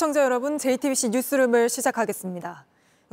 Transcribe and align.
시청자 0.00 0.24
여러분, 0.24 0.56
JTBC 0.56 1.10
뉴스룸을 1.10 1.68
시작하겠습니다. 1.68 2.64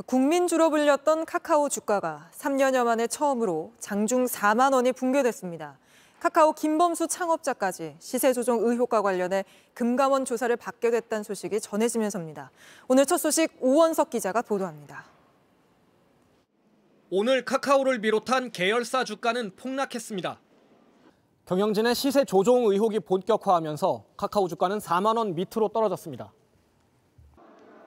국민주로 0.06 0.70
불렸던 0.70 1.26
카카오 1.26 1.68
주가가 1.68 2.30
3년여 2.32 2.82
만에 2.84 3.06
처음으로 3.06 3.72
장중 3.78 4.24
4만 4.24 4.72
원이 4.72 4.92
붕괴됐습니다. 4.92 5.78
카카오 6.18 6.54
김범수 6.54 7.06
창업자까지 7.06 7.96
시세 7.98 8.32
조정 8.32 8.60
의혹과 8.60 9.02
관련해 9.02 9.44
금감원 9.74 10.24
조사를 10.24 10.56
받게 10.56 10.90
됐다는 10.90 11.24
소식이 11.24 11.60
전해지면서입니다. 11.60 12.50
오늘 12.88 13.04
첫 13.04 13.18
소식 13.18 13.54
오원석 13.60 14.08
기자가 14.08 14.40
보도합니다. 14.40 15.04
오늘 17.10 17.44
카카오를 17.44 18.00
비롯한 18.00 18.50
계열사 18.50 19.04
주가는 19.04 19.56
폭락했습니다. 19.56 20.40
경영진의 21.44 21.94
시세 21.94 22.24
조종 22.24 22.64
의혹이 22.64 23.00
본격화하면서 23.00 24.04
카카오 24.16 24.48
주가는 24.48 24.78
4만 24.78 25.18
원 25.18 25.34
밑으로 25.34 25.68
떨어졌습니다. 25.68 26.32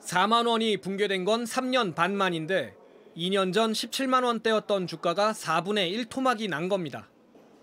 4만 0.02 0.48
원이 0.48 0.78
붕괴된 0.78 1.26
건 1.26 1.44
3년 1.44 1.96
반 1.96 2.16
만인데 2.16 2.76
2년 3.16 3.54
전 3.54 3.72
17만 3.72 4.24
원대였던 4.24 4.88
주가가 4.88 5.32
4분의 5.34 5.92
1 5.92 6.06
토막이 6.06 6.48
난 6.48 6.70
겁니다. 6.70 7.08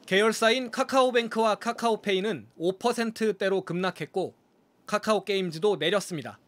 계열사인 0.06 0.70
카카오뱅크와 0.70 1.56
카카오페이는 1.56 2.46
5%대로 2.58 3.62
급락했고 3.62 4.34
카카오 4.86 5.24
게임즈도 5.24 5.76
내렸습니다. 5.76 6.38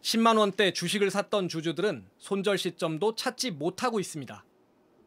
10만 0.00 0.38
원대 0.38 0.72
주식을 0.72 1.10
샀던 1.10 1.48
주주들은 1.48 2.06
손절 2.18 2.56
시점도 2.58 3.14
찾지 3.14 3.52
못하고 3.52 4.00
있습니다. 4.00 4.44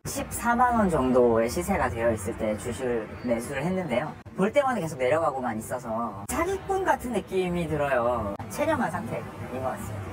14만 0.03 0.73
원 0.73 0.89
정도의 0.89 1.49
시세가 1.49 1.89
되어 1.89 2.13
있을 2.13 2.37
때 2.37 2.57
주식을 2.57 3.07
매수를 3.25 3.63
했는데요. 3.63 4.15
볼 4.35 4.51
때마다 4.51 4.79
계속 4.79 4.97
내려가고만 4.97 5.57
있어서 5.59 6.23
사기꾼 6.29 6.83
같은 6.83 7.11
느낌이 7.13 7.67
들어요. 7.67 8.35
체념한 8.49 8.89
상태인 8.89 9.23
것 9.51 9.61
같습니다. 9.61 10.06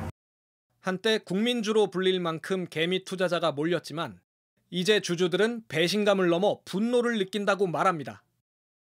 한때 0.84 1.16
국민주로 1.16 1.86
불릴 1.86 2.20
만큼 2.20 2.66
개미 2.68 3.04
투자자가 3.04 3.52
몰렸지만 3.52 4.20
이제 4.68 5.00
주주들은 5.00 5.62
배신감을 5.66 6.28
넘어 6.28 6.58
분노를 6.66 7.16
느낀다고 7.16 7.66
말합니다. 7.66 8.22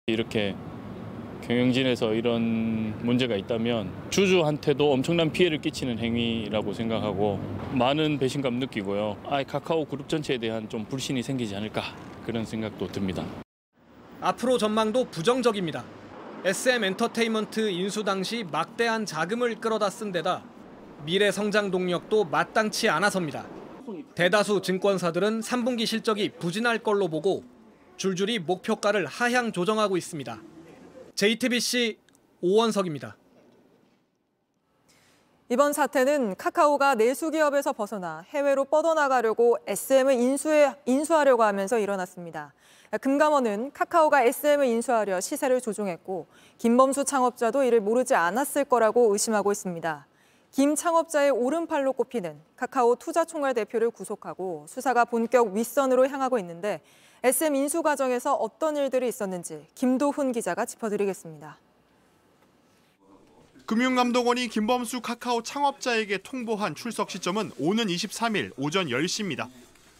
이렇게 0.07 0.55
경영진에서 1.43 2.15
이런 2.15 2.97
문제가 3.05 3.35
있다면 3.35 4.11
주주한테도 4.11 4.93
엄청난 4.93 5.33
피해를 5.33 5.61
끼치는 5.61 5.99
행위라고 5.99 6.73
생각하고 6.73 7.41
많은 7.73 8.21
배신감 8.21 8.61
느끼고요. 8.61 9.21
아, 9.27 9.43
카카오 9.43 9.85
그룹 9.85 10.09
전체에 10.09 10.39
대한 10.39 10.69
좀 10.69 10.85
불신이 10.85 11.25
생기지 11.25 11.57
않을까 11.57 11.83
그런 12.25 12.45
생각도 12.45 12.87
듭니다. 12.87 13.25
앞으로 14.21 14.57
전망도 14.57 15.07
부정적입니다. 15.07 15.85
SM 16.45 16.85
엔터테인먼트 16.85 17.71
인수 17.71 18.05
당시 18.05 18.45
막대한 18.45 19.05
자금을 19.05 19.57
끌어다 19.57 19.91
쓴 19.91 20.13
데다 20.13 20.45
미래 21.05 21.31
성장 21.31 21.71
동력도 21.71 22.25
마땅치 22.25 22.89
않아서입니다. 22.89 23.47
대다수 24.15 24.61
증권사들은 24.63 25.41
3분기 25.41 25.87
실적이 25.87 26.31
부진할 26.31 26.81
걸로 26.81 27.09
보고 27.09 27.45
줄줄이 27.97 28.39
목표가를 28.39 29.07
하향 29.07 29.53
조정하고 29.53 29.97
있습니다. 29.97 30.41
JTBC 31.15 31.99
오원석입니다. 32.41 33.17
이번 35.51 35.73
사태는 35.73 36.37
카카오가 36.37 36.95
내수 36.95 37.31
기업에서 37.31 37.73
벗어나 37.73 38.23
해외로 38.29 38.67
뻗어나가려고 38.67 39.57
SM을 39.67 40.15
인수해, 40.15 40.75
인수하려고 40.85 41.43
하면서 41.43 41.79
일어났습니다. 41.79 42.53
금감원은 43.01 43.73
카카오가 43.73 44.25
SM을 44.25 44.67
인수하려 44.67 45.21
시세를 45.21 45.61
조종했고 45.63 46.27
김범수 46.59 47.05
창업자도 47.05 47.63
이를 47.63 47.81
모르지 47.81 48.15
않았을 48.15 48.67
거라고 48.67 49.13
의심하고 49.13 49.53
있습니다. 49.53 50.08
김 50.59 50.75
창업자의 50.75 51.31
오른팔로 51.31 51.93
꼽히는 51.93 52.37
카카오 52.57 52.97
투자총괄 52.97 53.55
대표를 53.55 53.93
구속하고 53.93 54.67
수사가 54.69 55.05
본격 55.05 55.55
윗선으로 55.55 56.09
향하고 56.09 56.37
있는데 56.41 56.81
SM 57.23 57.55
인수 57.55 57.85
과정에서 57.85 58.35
어떤 58.35 58.77
일들이 58.77 59.07
있었는지 59.07 59.65
김도훈 59.77 60.33
기자가 60.33 60.67
짚어드리겠습니다. 60.67 61.59
금융감독원이 63.67 64.49
김범수 64.49 65.01
카카오 65.01 65.45
창업자에게 65.45 66.19
통보한 66.25 66.75
출석 66.75 67.13
시점은 67.13 67.53
오는 67.61 67.87
23일 67.87 68.51
오전 68.57 68.89
10시입니다. 68.89 69.49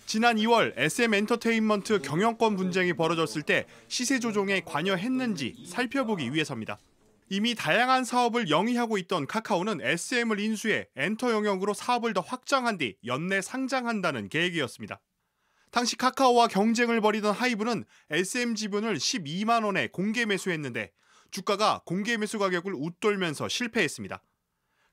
지난 0.07 0.39
2월 0.39 0.73
SM 0.77 1.15
엔터테인먼트 1.15 2.03
경영권 2.03 2.57
분쟁이 2.57 2.95
벌어졌을 2.95 3.43
때 3.43 3.65
시세 3.87 4.19
조종에 4.19 4.63
관여했는지 4.65 5.67
살펴보기 5.69 6.35
위해서입니다. 6.35 6.79
이미 7.31 7.55
다양한 7.55 8.05
사업을 8.05 8.49
영위하고 8.49 8.97
있던 8.99 9.27
카카오는 9.27 9.81
SM을 9.83 10.41
인수해 10.41 10.89
엔터 10.97 11.31
영역으로 11.31 11.75
사업을 11.75 12.15
더 12.15 12.21
확장한 12.21 12.79
뒤 12.79 12.97
연내 13.05 13.43
상장한다는 13.43 14.29
계획이었습니다. 14.29 15.01
당시 15.71 15.97
카카오와 15.97 16.49
경쟁을 16.49 17.01
벌이던 17.03 17.35
하이브는 17.35 17.85
SM 18.11 18.55
지분을 18.55 18.97
12만 18.97 19.65
원에 19.65 19.89
공개 19.89 20.25
매수했는데 20.25 20.93
주가가 21.31 21.83
공개 21.85 22.17
매수 22.17 22.39
가격을 22.39 22.73
웃돌면서 22.75 23.49
실패했습니다. 23.49 24.23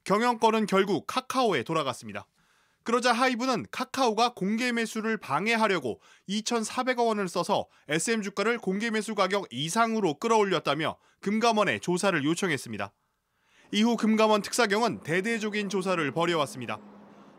경영권은 0.04 0.66
결국 0.66 1.08
카카오에 1.08 1.64
돌아갔습니다. 1.64 2.28
그러자 2.86 3.14
하이브는 3.14 3.66
카카오가 3.72 4.36
공개 4.36 4.72
매수를 4.72 5.18
방해하려고 5.18 6.00
2,400억 6.30 7.08
원을 7.08 7.28
써서 7.28 7.66
SM 7.90 8.22
주가를 8.22 8.60
공개 8.60 8.92
매수 8.92 9.16
가격 9.16 9.48
이상으로 9.50 10.20
끌어올렸다며 10.20 10.96
금감원에 11.20 11.80
조사를 11.80 12.24
요청했습니다. 12.24 12.94
이후 13.72 13.98
금감원 13.98 14.44
특사경은 14.44 15.02
대대적인 15.02 15.70
조사를 15.70 16.12
벌여왔습니다. 16.12 16.80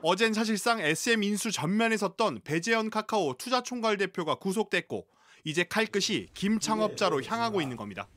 어젠 0.03 0.33
사실상 0.33 0.81
SM 0.81 1.23
인수 1.23 1.53
전면에 1.53 1.97
섰던 1.97 2.41
배재현 2.43 2.91
카카오 2.91 3.35
투자총괄 3.35 3.99
대표가 3.99 4.35
구속됐고 4.35 5.07
이제 5.45 5.63
칼끝이 5.63 6.27
김 6.35 6.59
창업자로 6.59 7.23
향하고 7.23 7.61
있는 7.61 7.77
겁니다. 7.77 8.09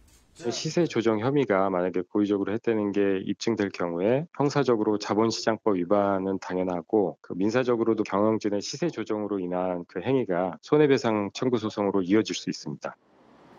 시세 0.50 0.86
조정 0.86 1.20
혐의가 1.20 1.70
만약에 1.70 2.02
고의적으로 2.10 2.54
했다는 2.54 2.94
게 2.94 3.20
입증될 3.26 3.70
경우에 3.72 4.26
형사적으로 4.38 4.98
자본시장법 4.98 5.76
위반은 5.76 6.40
당연하고 6.40 7.18
그 7.20 7.34
민사적으로도 7.34 8.04
경영진의 8.04 8.62
시세 8.62 8.90
조정으로 8.90 9.40
인한 9.40 9.84
그 9.90 10.00
행위가 10.02 10.58
손해배상 10.62 11.32
청구 11.34 11.58
소송으로 11.58 12.04
이어질 12.04 12.36
수 12.36 12.50
있습니다. 12.50 12.96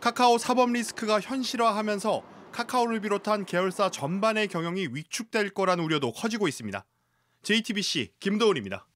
카카오 0.01 0.39
사법 0.39 0.71
리스크가 0.73 1.21
현실화하면서 1.21 2.23
카카오를 2.53 3.01
비롯한 3.01 3.45
계열사 3.45 3.91
전반의 3.91 4.49
경영이 4.49 4.89
위축될 4.93 5.51
거란 5.51 5.81
우려도 5.81 6.13
커지고 6.13 6.49
있습니다. 6.49 6.83
JTBC 7.43 8.15
김도훈입니다. 8.19 8.87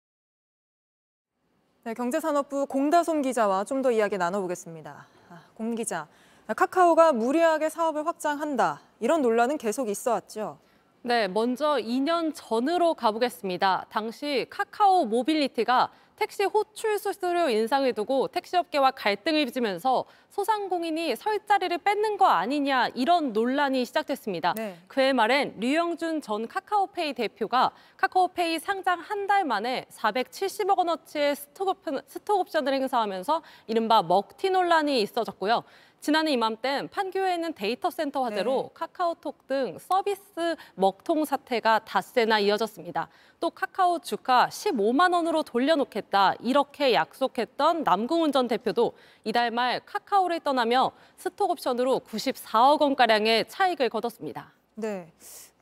네, 1.84 1.92
경제산업부 1.92 2.66
공다솜 2.66 3.20
기자와 3.20 3.64
좀 3.64 3.82
더 3.82 3.92
이야기 3.92 4.16
나눠보겠습니다. 4.16 5.06
아, 5.28 5.42
공 5.52 5.74
기자, 5.74 6.08
카카오가 6.52 7.12
무리하게 7.12 7.70
사업을 7.70 8.06
확장한다. 8.06 8.80
이런 9.00 9.22
논란은 9.22 9.56
계속 9.56 9.88
있어 9.88 10.12
왔죠. 10.12 10.58
네, 11.00 11.26
먼저 11.28 11.76
2년 11.76 12.32
전으로 12.34 12.94
가보겠습니다. 12.94 13.86
당시 13.88 14.46
카카오 14.50 15.06
모빌리티가 15.06 15.90
택시 16.16 16.44
호출 16.44 16.96
수수료 16.98 17.48
인상을 17.48 17.92
두고 17.94 18.28
택시업계와 18.28 18.92
갈등을 18.92 19.46
빚으면서 19.46 20.04
소상공인이 20.30 21.16
설 21.16 21.44
자리를 21.44 21.76
뺏는 21.78 22.16
거 22.18 22.26
아니냐 22.26 22.88
이런 22.94 23.32
논란이 23.32 23.84
시작됐습니다. 23.84 24.54
네. 24.54 24.76
그해 24.86 25.12
말엔 25.12 25.56
류영준 25.58 26.22
전 26.22 26.46
카카오페이 26.46 27.14
대표가 27.14 27.72
카카오페이 27.96 28.58
상장 28.60 29.00
한 29.00 29.26
달 29.26 29.44
만에 29.44 29.86
470억 29.90 30.76
원어치의 30.78 31.34
스톡옵션, 31.34 32.02
스톡옵션을 32.06 32.74
행사하면서 32.74 33.42
이른바 33.66 34.02
먹튀 34.02 34.50
논란이 34.50 35.00
이어졌고요. 35.00 35.64
지난해 36.04 36.32
이맘땐 36.32 36.88
판교에 36.88 37.32
있는 37.32 37.54
데이터 37.54 37.88
센터 37.88 38.24
화재로 38.24 38.64
네. 38.64 38.70
카카오톡 38.74 39.46
등 39.46 39.78
서비스 39.78 40.54
먹통 40.74 41.24
사태가 41.24 41.78
닷새나 41.86 42.40
이어졌습니다. 42.40 43.08
또 43.40 43.48
카카오 43.48 44.00
주가 44.00 44.48
15만 44.48 45.14
원으로 45.14 45.42
돌려놓겠다 45.42 46.34
이렇게 46.40 46.92
약속했던 46.92 47.84
남궁훈 47.84 48.32
전 48.32 48.48
대표도 48.48 48.92
이달 49.24 49.50
말 49.50 49.80
카카오를 49.86 50.40
떠나며 50.40 50.92
스톡옵션으로 51.16 52.00
94억 52.00 52.82
원가량의 52.82 53.48
차익을 53.48 53.88
거뒀습니다. 53.88 54.52
네. 54.74 55.10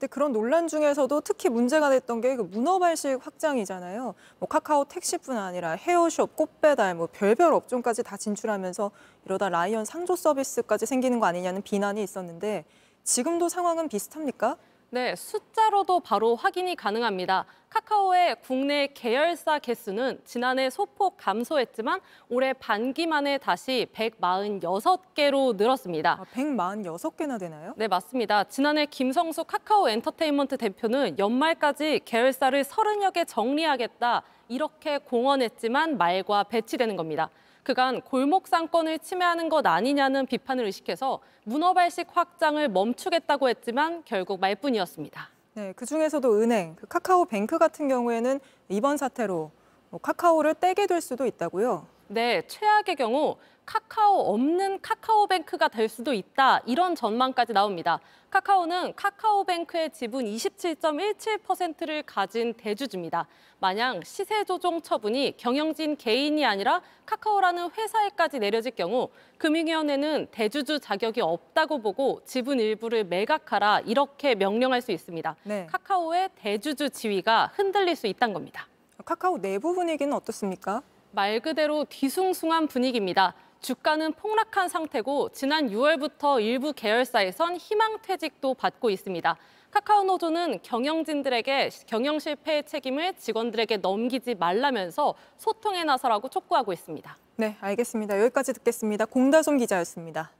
근데 0.03 0.11
그런 0.11 0.33
논란 0.33 0.67
중에서도 0.67 1.21
특히 1.21 1.49
문제가 1.49 1.89
됐던 1.89 2.21
게 2.21 2.35
그 2.35 2.43
문어발식 2.43 3.25
확장이잖아요. 3.25 4.15
뭐 4.41 4.49
카카오 4.49 4.85
택시뿐 4.87 5.37
아니라 5.37 5.73
헤어숍, 5.73 6.35
꽃배달, 6.35 6.97
뭐 6.97 7.09
별별 7.13 7.53
업종까지 7.53 8.03
다 8.03 8.17
진출하면서 8.17 8.91
이러다 9.27 9.49
라이언 9.51 9.85
상조 9.85 10.17
서비스까지 10.17 10.87
생기는 10.87 11.21
거 11.21 11.27
아니냐는 11.27 11.63
비난이 11.63 12.03
있었는데 12.03 12.65
지금도 13.05 13.49
상황은 13.49 13.89
비슷합니까? 13.89 14.57
네, 14.95 15.17
숫자로도 15.17 16.01
바로 16.01 16.37
확인이 16.37 16.77
가능합니다. 16.77 17.47
카카오의 17.71 18.37
국내 18.43 18.89
계열사 18.89 19.59
개수는 19.59 20.21
지난해 20.27 20.69
소폭 20.69 21.17
감소했지만 21.17 21.99
올해 22.29 22.53
반기 22.53 23.07
만에 23.07 23.39
다시 23.39 23.87
146개로 23.95 25.57
늘었습니다. 25.57 26.19
아, 26.21 26.25
146개나 26.35 27.41
되나요? 27.41 27.73
네, 27.79 27.89
맞습니다. 27.89 28.45
지난해 28.45 28.85
김성수 28.85 29.45
카카오 29.45 29.89
엔터테인먼트 29.89 30.59
대표는 30.59 31.19
연말까지 31.19 32.03
계열사를 32.05 32.63
30여 32.63 33.15
개 33.15 33.25
정리하겠다 33.25 34.23
이렇게 34.49 34.99
공언했지만 34.99 35.97
말과 35.97 36.45
배치되는 36.45 36.97
겁니다. 36.97 37.31
그간 37.63 38.01
골목 38.01 38.49
상권을 38.49 38.99
침해하는 38.99 39.49
것 39.49 39.65
아니냐는 39.67 40.27
비판을 40.27 40.65
의식해서 40.65 41.21
문어발식 41.45 42.09
확장을 42.13 42.67
멈추겠다고 42.69 43.49
했지만 43.49 44.03
결국 44.05 44.41
말뿐이었습니다. 44.41 45.29
네, 45.55 45.73
그 45.77 45.87
중에서도 45.87 46.41
은행, 46.41 46.75
그 46.77 46.87
카카오뱅크 46.87 47.59
같은 47.59 47.89
경우에는 47.89 48.41
이번 48.69 48.97
사태로 48.97 49.51
뭐 49.91 50.01
카카오를 50.01 50.55
떼게 50.55 50.87
될 50.87 51.01
수도 51.01 51.27
있다고요. 51.27 51.87
네, 52.09 52.43
최악의 52.47 52.97
경우 52.97 53.37
카카오 53.65 54.33
없는 54.33 54.81
카카오뱅크가 54.81 55.69
될 55.69 55.89
수도 55.89 56.13
있다. 56.13 56.61
이런 56.67 56.95
전망까지 56.95 57.53
나옵니다. 57.53 58.01
카카오는 58.31 58.95
카카오뱅크의 58.97 59.91
지분 59.91 60.25
27.17%를 60.25 62.03
가진 62.03 62.55
대주주입니다. 62.55 63.27
만약 63.61 64.05
시세 64.05 64.43
조정 64.45 64.81
처분이 64.81 65.37
경영진 65.37 65.97
개인이 65.97 66.45
아니라 66.45 66.81
카카오라는 67.07 67.71
회사에까지 67.71 68.39
내려질 68.39 68.75
경우 68.75 69.11
금융위원회는 69.39 70.29
대주주 70.33 70.81
자격이 70.81 71.21
없다고 71.21 71.81
보고 71.83 72.23
지분 72.25 72.59
일부를 72.59 73.05
매각하라 73.05 73.81
이렇게 73.81 74.35
명령할 74.35 74.81
수 74.81 74.93
있습니다. 74.93 75.37
네. 75.45 75.67
카카오의 75.71 76.31
대주주 76.37 76.91
지위가 76.91 77.53
흔들릴 77.55 77.95
수 77.97 78.07
있다는 78.07 78.33
겁니다. 78.33 78.67
카카오 79.05 79.39
내부 79.39 79.75
분위기는 79.75 80.13
어떻습니까? 80.13 80.83
말 81.11 81.41
그대로 81.41 81.85
뒤숭숭한 81.85 82.69
분위기입니다. 82.69 83.35
주가는 83.63 84.13
폭락한 84.15 84.69
상태고 84.69 85.29
지난 85.31 85.69
6월부터 85.69 86.43
일부 86.43 86.73
계열사에선 86.73 87.57
희망퇴직도 87.57 88.55
받고 88.55 88.91
있습니다. 88.91 89.37
카카오 89.71 90.03
노조는 90.03 90.59
경영진들에게 90.63 91.71
경영 91.87 92.19
실패의 92.19 92.65
책임을 92.67 93.15
직원들에게 93.15 93.77
넘기지 93.79 94.35
말라면서 94.35 95.15
소통에 95.39 95.85
나서라고 95.85 96.29
촉구하고 96.29 96.73
있습니다. 96.73 97.17
네, 97.37 97.57
알겠습니다. 97.61 98.21
여기까지 98.21 98.53
듣겠습니다. 98.53 99.07
공다솜 99.07 99.59
기자였습니다. 99.59 100.33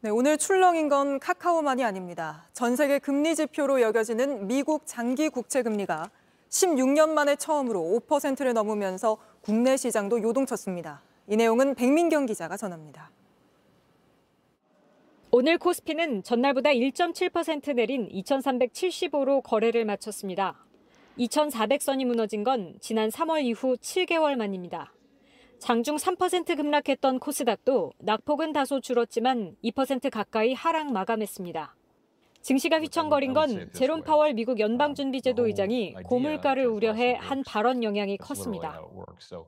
네, 0.00 0.10
오늘 0.10 0.38
출렁인 0.38 0.88
건 0.88 1.18
카카오만이 1.18 1.84
아닙니다. 1.84 2.46
전 2.52 2.76
세계 2.76 3.00
금리 3.00 3.34
지표로 3.34 3.80
여겨지는 3.82 4.46
미국 4.46 4.82
장기 4.86 5.28
국채 5.28 5.62
금리가 5.62 6.08
16년 6.50 7.10
만에 7.10 7.34
처음으로 7.34 8.00
5%를 8.06 8.54
넘으면서 8.54 9.16
국내 9.42 9.76
시장도 9.76 10.22
요동쳤습니다. 10.22 11.02
이 11.32 11.36
내용은 11.36 11.74
백민경 11.74 12.26
기자가 12.26 12.58
전합니다. 12.58 13.10
오늘 15.30 15.56
코스피는 15.56 16.24
전날보다 16.24 16.68
1.7% 16.68 17.74
내린 17.74 18.06
2,375로 18.10 19.42
거래를 19.42 19.86
마쳤습니다. 19.86 20.62
2,400선이 21.18 22.04
무너진 22.04 22.44
건 22.44 22.74
지난 22.82 23.08
3월 23.08 23.44
이후 23.44 23.78
7개월 23.78 24.36
만입니다. 24.36 24.92
장중 25.58 25.96
3% 25.96 26.54
급락했던 26.54 27.18
코스닥도 27.18 27.92
낙폭은 28.00 28.52
다소 28.52 28.80
줄었지만 28.80 29.56
2% 29.64 30.10
가까이 30.10 30.52
하락 30.52 30.92
마감했습니다. 30.92 31.74
증시가 32.42 32.78
휘청거린 32.78 33.32
건 33.32 33.70
제롬 33.72 34.02
파월 34.02 34.34
미국 34.34 34.60
연방준비제도 34.60 35.46
의장이 35.46 35.94
고물가를 36.04 36.66
우려해 36.66 37.14
한 37.14 37.42
발언 37.42 37.82
영향이 37.82 38.18
컸습니다. 38.18 38.82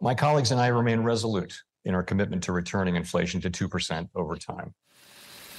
My 0.00 0.16
colleagues 0.18 0.50
and 0.50 0.62
I 0.62 0.70
remain 0.70 1.02
resolute 1.02 1.62
in 1.86 1.94
our 1.94 2.04
commitment 2.04 2.44
to 2.46 2.52
returning 2.52 2.96
inflation 2.96 3.40
to 3.40 3.50
2% 3.50 4.08
over 4.14 4.38
time. 4.38 4.72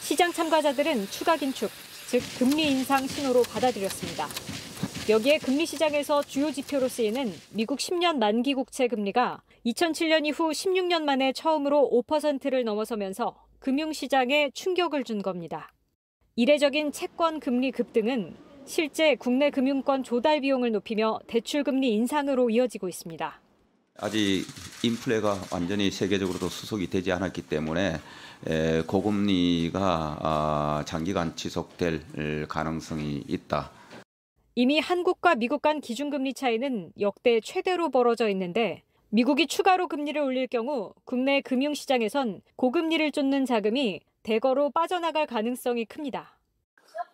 시장 0.02 0.32
참가자들은 0.32 1.08
추가 1.08 1.36
긴축, 1.36 1.72
즉 2.08 2.22
금리 2.38 2.70
인상 2.72 3.08
신호로 3.08 3.44
받아들였습니다. 3.44 4.28
여기에 5.10 5.38
금리 5.40 5.66
시장에서 5.66 6.24
주요 6.24 6.52
지표로 6.52 6.88
쓰이는 6.88 7.32
미국 7.52 7.80
10년 7.80 8.18
만기 8.18 8.54
국채 8.56 8.88
금리가 8.88 9.42
2007년 9.66 10.26
이후 10.26 10.50
16년 10.50 11.04
만에 11.04 11.32
처음으로 11.34 11.90
5%를 12.08 12.64
넘어서면서 12.64 13.36
금융시장에 13.60 14.52
충격을 14.54 15.04
준 15.04 15.22
겁니다. 15.22 15.72
이례적인 16.36 16.92
채권 16.92 17.40
금리 17.40 17.72
급등은 17.72 18.36
실제 18.66 19.16
국내 19.16 19.52
금융권 19.52 20.04
조달 20.04 20.42
비용을 20.42 20.72
높이며 20.72 21.20
대출 21.28 21.64
금리 21.64 21.94
인상으로 21.94 22.50
이어지고 22.50 22.90
있습니다. 22.90 23.42
아직 23.98 24.46
인플레가 24.84 25.38
완전히 25.52 25.90
세계적으로도 25.90 26.50
수속이 26.50 26.90
되지 26.90 27.12
않았기 27.14 27.44
때문에 27.44 27.98
고금리가 28.88 30.18
아, 30.22 30.84
장기간 30.86 31.36
지속될 31.36 32.48
가능성이 32.50 33.24
있다. 33.28 33.72
이미 34.56 34.80
한국과 34.80 35.36
미국 35.36 35.62
간 35.62 35.82
기준금리 35.82 36.34
차이는 36.34 36.92
역대 37.00 37.40
최대로 37.42 37.90
벌어져 37.90 38.30
있는데 38.30 38.84
미국이 39.10 39.48
추가로 39.48 39.88
금리를 39.88 40.22
올릴 40.22 40.48
경우 40.48 40.94
국내 41.06 41.42
금융시장에선 41.42 42.42
고금리를 42.58 43.12
쫓는 43.12 43.46
자금이 43.46 44.02
대거로 44.24 44.72
빠져나갈 44.72 45.26
가능성이 45.26 45.86
큽니다. 45.86 46.38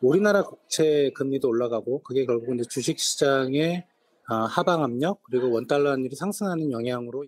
우리나라 0.02 0.44
국채 0.44 1.12
금리도 1.14 1.48
올라가고 1.48 2.02
그게 2.02 2.26
결국 2.26 2.56
이제 2.56 2.64
주식 2.68 3.00
시장의 3.00 3.86
하방 4.32 4.84
압력 4.84 5.22
그리고 5.24 5.52
원 5.52 5.68
달러 5.68 5.92
환율이 5.92 6.16
상승하는 6.16 6.72
영향으로 6.72 7.26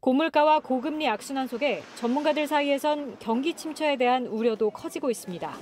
고물가와 0.00 0.60
고금리 0.60 1.08
악순환 1.08 1.48
속에 1.48 1.82
전문가들 1.96 2.46
사이에선 2.46 3.18
경기 3.18 3.54
침체에 3.54 3.96
대한 3.96 4.26
우려도 4.26 4.70
커지고 4.70 5.10
있습니다. 5.10 5.52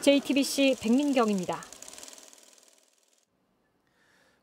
JTBC 0.00 0.76
백민경입니다. 0.82 1.58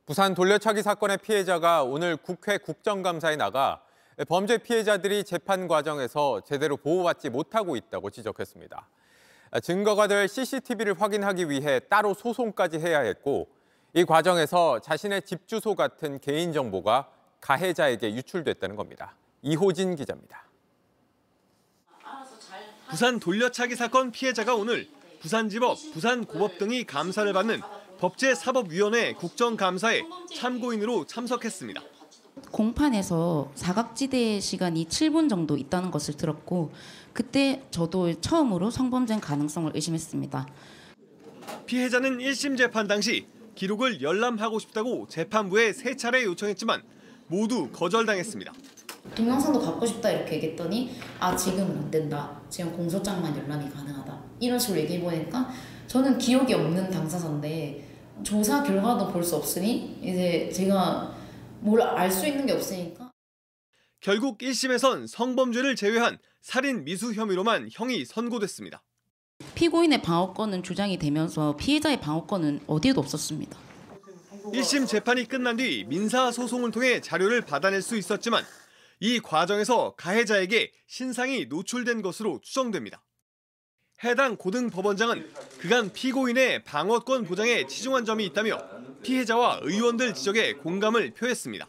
부산 0.05 0.33
돌려차기 0.33 0.81
사건의 0.81 1.17
피해자가 1.17 1.83
오늘 1.83 2.17
국회 2.17 2.57
국정감사에 2.57 3.35
나가 3.35 3.83
범죄 4.27 4.57
피해자들이 4.57 5.23
재판 5.23 5.67
과정에서 5.67 6.41
제대로 6.41 6.77
보호받지 6.77 7.29
못하고 7.29 7.75
있다고 7.75 8.09
지적했습니다. 8.09 8.87
증거가 9.61 10.07
될 10.07 10.27
CCTV를 10.27 10.99
확인하기 10.99 11.49
위해 11.49 11.79
따로 11.89 12.13
소송까지 12.13 12.79
해야 12.79 13.01
했고 13.01 13.49
이 13.93 14.05
과정에서 14.05 14.79
자신의 14.79 15.23
집 15.23 15.47
주소 15.47 15.73
같은 15.73 16.19
개인 16.19 16.53
정보가 16.53 17.09
가해자에게 17.41 18.13
유출됐다는 18.15 18.75
겁니다. 18.75 19.15
이호진 19.41 19.95
기자입니다. 19.95 20.45
부산 22.89 23.19
돌려차기 23.19 23.75
사건 23.75 24.11
피해자가 24.11 24.55
오늘 24.55 24.87
부산지법, 25.21 25.77
부산고법 25.93 26.57
등이 26.57 26.85
감사를 26.85 27.31
받는 27.33 27.61
법제사법위원회 27.99 29.13
국정감사에 29.13 30.03
참고인으로 30.35 31.05
참석했습니다. 31.05 31.81
공판에서 32.51 33.51
사각지대 33.55 34.39
시간이 34.39 34.85
7분 34.85 35.29
정도 35.29 35.57
있다는 35.57 35.91
것을 35.91 36.15
들었고 36.15 36.71
그때 37.11 37.61
저도 37.69 38.21
처음으로 38.21 38.71
성범죄 38.71 39.17
가능성을 39.19 39.71
의심했습니다. 39.75 40.47
피해자는 41.65 42.19
1심 42.19 42.57
재판 42.57 42.87
당시 42.87 43.27
기록을 43.63 44.01
열람하고 44.01 44.57
싶다고 44.57 45.05
재판부에 45.09 45.73
세 45.73 45.97
차례 45.97 46.23
요청했지만 46.23 46.81
모두 47.27 47.69
거절당했습니다. 47.73 48.53
동영상도 49.13 49.59
갖고 49.59 49.85
싶다 49.85 50.09
이렇게 50.09 50.35
얘기했더니 50.35 50.95
아 51.19 51.35
지금은 51.35 51.65
안 51.77 51.91
된다. 51.91 52.39
지금 52.49 52.71
공소장만 52.71 53.37
열람이 53.37 53.69
가능하다. 53.69 54.23
이런 54.39 54.57
식으로 54.57 54.79
얘기해 54.79 55.01
보니까 55.01 55.49
저는 55.87 56.17
기억이 56.17 56.53
없는 56.53 56.89
당사자인데 56.89 57.85
조사 58.23 58.63
결과도 58.63 59.11
볼 59.11 59.23
수 59.23 59.35
없으니 59.35 59.99
이제 60.01 60.49
제가 60.53 61.13
뭘 61.59 61.81
알 61.81 62.09
수 62.09 62.25
있는 62.27 62.45
게 62.45 62.53
없으니까 62.53 63.11
결국 63.99 64.37
1심에선 64.37 65.05
성범죄를 65.07 65.75
제외한 65.75 66.17
살인 66.39 66.85
미수 66.85 67.11
혐의로만 67.13 67.67
형이 67.73 68.05
선고됐습니다. 68.05 68.81
피고인의 69.59 70.01
방어권은 70.01 70.63
주장이 70.63 70.97
되면서 70.97 71.57
피해자의 71.57 71.99
방어권은 71.99 72.61
어디에도 72.65 73.01
없었습니다. 73.01 73.59
1심 74.53 74.87
재판이 74.87 75.27
끝난 75.27 75.57
뒤 75.57 75.83
민사 75.85 76.31
소송을 76.31 76.71
통해 76.71 77.01
자료를 77.01 77.41
받아낼 77.41 77.81
수 77.81 77.97
있었지만 77.97 78.45
이 79.01 79.19
과정에서 79.19 79.95
가해자에게 79.97 80.71
신상이 80.87 81.47
노출된 81.47 82.01
것으로 82.01 82.39
추정됩니다. 82.41 83.03
해당 84.05 84.37
고등법원장은 84.37 85.29
그간 85.59 85.91
피고인의 85.91 86.63
방어권 86.63 87.25
보장에 87.25 87.67
치중한 87.67 88.05
점이 88.05 88.25
있다며 88.27 88.59
피해자와 89.03 89.59
의원들 89.63 90.13
지적에 90.13 90.53
공감을 90.53 91.11
표했습니다. 91.15 91.67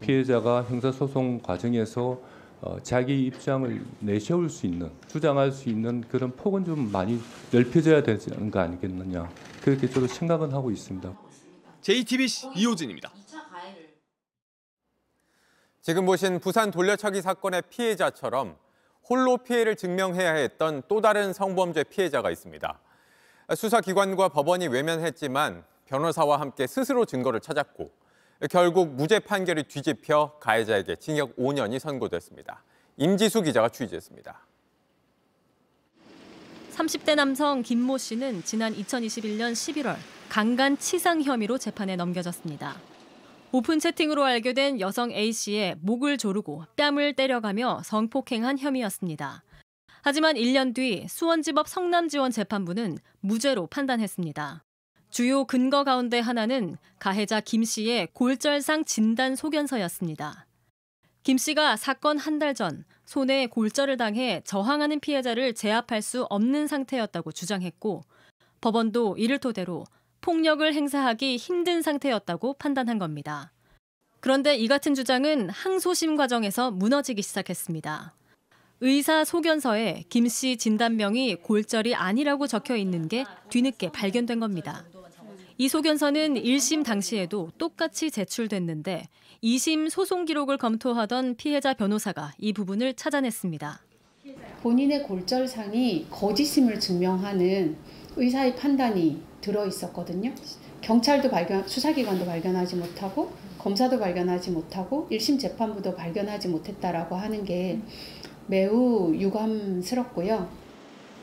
피해자가 0.00 0.64
형사소송 0.64 1.40
과정에서 1.40 2.20
어, 2.62 2.78
자기 2.82 3.24
입장을 3.26 3.82
내세울 4.00 4.50
수 4.50 4.66
있는 4.66 4.90
주장할 5.08 5.50
수 5.50 5.70
있는 5.70 6.02
그런 6.02 6.30
폭은 6.36 6.64
좀 6.66 6.92
많이 6.92 7.18
넓혀져야 7.50 8.02
되는 8.02 8.50
거 8.50 8.60
아니겠느냐 8.60 9.30
그렇게 9.62 9.88
저도 9.88 10.06
생각은 10.06 10.52
하고 10.52 10.70
있습니다. 10.70 11.16
JTBC 11.80 12.50
이호진입니다. 12.56 13.10
지금 15.80 16.04
보신 16.04 16.38
부산 16.38 16.70
돌려차기 16.70 17.22
사건의 17.22 17.62
피해자처럼 17.70 18.56
홀로 19.08 19.38
피해를 19.38 19.76
증명해야 19.76 20.34
했던 20.34 20.82
또 20.88 21.00
다른 21.00 21.32
성범죄 21.32 21.84
피해자가 21.84 22.30
있습니다. 22.30 22.78
수사기관과 23.56 24.28
법원이 24.28 24.68
외면했지만 24.68 25.64
변호사와 25.86 26.38
함께 26.38 26.66
스스로 26.66 27.06
증거를 27.06 27.40
찾았고 27.40 27.90
결국 28.48 28.94
무죄 28.94 29.18
판결이 29.18 29.64
뒤집혀 29.64 30.32
가해자에게 30.40 30.96
징역 30.96 31.36
5년이 31.36 31.78
선고됐습니다. 31.78 32.62
임지수 32.96 33.42
기자가 33.42 33.68
취재했습니다. 33.68 34.40
30대 36.72 37.14
남성 37.14 37.62
김모 37.62 37.98
씨는 37.98 38.42
지난 38.44 38.74
2021년 38.74 39.52
11월 39.52 39.96
강간 40.30 40.78
치상 40.78 41.20
혐의로 41.22 41.58
재판에 41.58 41.96
넘겨졌습니다. 41.96 42.76
오픈 43.52 43.80
채팅으로 43.80 44.24
알게 44.24 44.52
된 44.54 44.80
여성 44.80 45.10
A 45.10 45.32
씨의 45.32 45.76
목을 45.80 46.16
조르고 46.16 46.64
뺨을 46.76 47.14
때려가며 47.14 47.82
성폭행한 47.84 48.58
혐의였습니다. 48.58 49.42
하지만 50.02 50.36
1년 50.36 50.74
뒤 50.74 51.06
수원지법 51.08 51.68
성남지원 51.68 52.30
재판부는 52.30 52.98
무죄로 53.20 53.66
판단했습니다. 53.66 54.64
주요 55.10 55.44
근거 55.44 55.82
가운데 55.84 56.20
하나는 56.20 56.76
가해자 56.98 57.40
김 57.40 57.64
씨의 57.64 58.08
골절상 58.12 58.84
진단 58.84 59.34
소견서였습니다. 59.36 60.46
김 61.22 61.36
씨가 61.36 61.76
사건 61.76 62.18
한 62.18 62.38
달 62.38 62.54
전 62.54 62.84
손에 63.04 63.48
골절을 63.48 63.96
당해 63.96 64.40
저항하는 64.44 65.00
피해자를 65.00 65.54
제압할 65.54 66.00
수 66.00 66.24
없는 66.30 66.68
상태였다고 66.68 67.32
주장했고 67.32 68.02
법원도 68.60 69.16
이를 69.18 69.38
토대로 69.38 69.84
폭력을 70.20 70.72
행사하기 70.72 71.36
힘든 71.36 71.82
상태였다고 71.82 72.54
판단한 72.54 72.98
겁니다. 72.98 73.52
그런데 74.20 74.54
이 74.56 74.68
같은 74.68 74.94
주장은 74.94 75.50
항소심 75.50 76.16
과정에서 76.16 76.70
무너지기 76.70 77.22
시작했습니다. 77.22 78.14
의사 78.82 79.24
소견서에 79.24 80.04
김 80.08 80.28
씨 80.28 80.56
진단명이 80.56 81.36
골절이 81.36 81.94
아니라고 81.94 82.46
적혀 82.46 82.76
있는 82.76 83.08
게 83.08 83.24
뒤늦게 83.50 83.90
발견된 83.92 84.38
겁니다. 84.40 84.84
이 85.60 85.68
소견서는 85.68 86.36
1심 86.36 86.86
당시에도 86.86 87.50
똑같이 87.58 88.10
제출됐는데 88.10 89.08
2심 89.44 89.90
소송 89.90 90.24
기록을 90.24 90.56
검토하던 90.56 91.34
피해자 91.36 91.74
변호사가 91.74 92.32
이 92.38 92.54
부분을 92.54 92.94
찾아냈습니다. 92.94 93.78
본인의 94.62 95.02
골절상이 95.02 96.06
거짓임을 96.08 96.80
증명하는 96.80 97.76
의사의 98.16 98.56
판단이 98.56 99.20
들어 99.42 99.66
있었거든요. 99.66 100.32
경찰도 100.80 101.28
발견, 101.28 101.68
수사기관도 101.68 102.24
발견하지 102.24 102.76
못하고 102.76 103.30
검사도 103.58 103.98
발견하지 103.98 104.52
못하고 104.52 105.08
1심 105.12 105.38
재판부도 105.38 105.94
발견하지 105.94 106.48
못했다라고 106.48 107.16
하는 107.16 107.44
게 107.44 107.78
매우 108.46 109.14
유감스럽고요. 109.14 110.48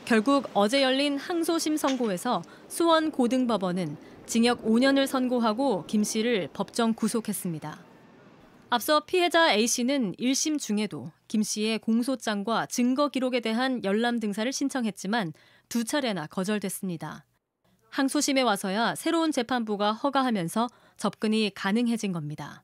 결국 0.04 0.48
어제 0.54 0.80
열린 0.84 1.18
항소심 1.18 1.76
선고에서 1.76 2.42
수원 2.68 3.10
고등법원은 3.10 3.96
징역 4.28 4.62
5년을 4.62 5.06
선고하고 5.06 5.86
김 5.86 6.04
씨를 6.04 6.50
법정 6.52 6.92
구속했습니다. 6.92 7.78
앞서 8.68 9.00
피해자 9.00 9.54
A 9.54 9.66
씨는 9.66 10.16
1심 10.16 10.58
중에도 10.58 11.10
김 11.28 11.42
씨의 11.42 11.78
공소장과 11.78 12.66
증거 12.66 13.08
기록에 13.08 13.40
대한 13.40 13.82
열람 13.84 14.20
등사를 14.20 14.52
신청했지만 14.52 15.32
두 15.70 15.84
차례나 15.84 16.26
거절됐습니다. 16.26 17.24
항소심에 17.88 18.42
와서야 18.42 18.96
새로운 18.96 19.32
재판부가 19.32 19.92
허가하면서 19.94 20.68
접근이 20.98 21.52
가능해진 21.54 22.12
겁니다. 22.12 22.62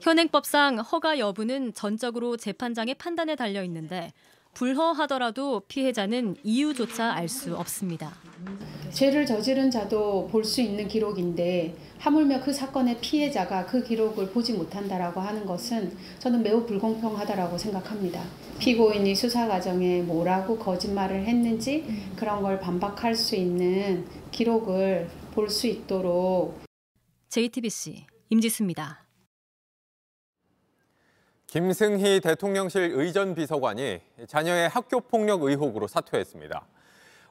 현행법상 0.00 0.78
허가 0.78 1.18
여부는 1.18 1.74
전적으로 1.74 2.36
재판장의 2.36 2.94
판단에 2.94 3.34
달려 3.34 3.64
있는데 3.64 4.12
불허하더라도 4.56 5.60
피해자는 5.68 6.36
이유조차 6.42 7.12
알 7.12 7.28
수 7.28 7.54
없습니다. 7.56 8.14
죄를 8.90 9.26
저지른 9.26 9.70
자도 9.70 10.28
볼 10.32 10.44
수 10.44 10.62
있는 10.62 10.88
기록인데 10.88 11.76
하물며 11.98 12.40
그 12.40 12.52
사건의 12.52 12.98
피해자가 13.00 13.66
그 13.66 13.82
기록을 13.82 14.30
보지 14.30 14.54
못한다라고 14.54 15.20
하는 15.20 15.44
것은 15.44 15.94
저는 16.20 16.42
매우 16.42 16.64
불공평하다라고 16.64 17.58
생각합니다. 17.58 18.22
피고인이 18.58 19.14
수사 19.14 19.46
과정에 19.46 20.00
뭐라고 20.00 20.56
거짓말을 20.58 21.26
했는지 21.26 21.84
그런 22.16 22.42
걸 22.42 22.58
반박할 22.58 23.14
수 23.14 23.36
있는 23.36 24.06
기록을 24.30 25.10
볼 25.34 25.50
수 25.50 25.66
있도록 25.66 26.58
JTBC 27.28 28.06
임지수입니다. 28.30 29.05
김승희 31.46 32.20
대통령실 32.20 32.92
의전 32.94 33.34
비서관이 33.34 34.00
자녀의 34.26 34.68
학교 34.68 35.00
폭력 35.00 35.42
의혹으로 35.42 35.86
사퇴했습니다. 35.86 36.66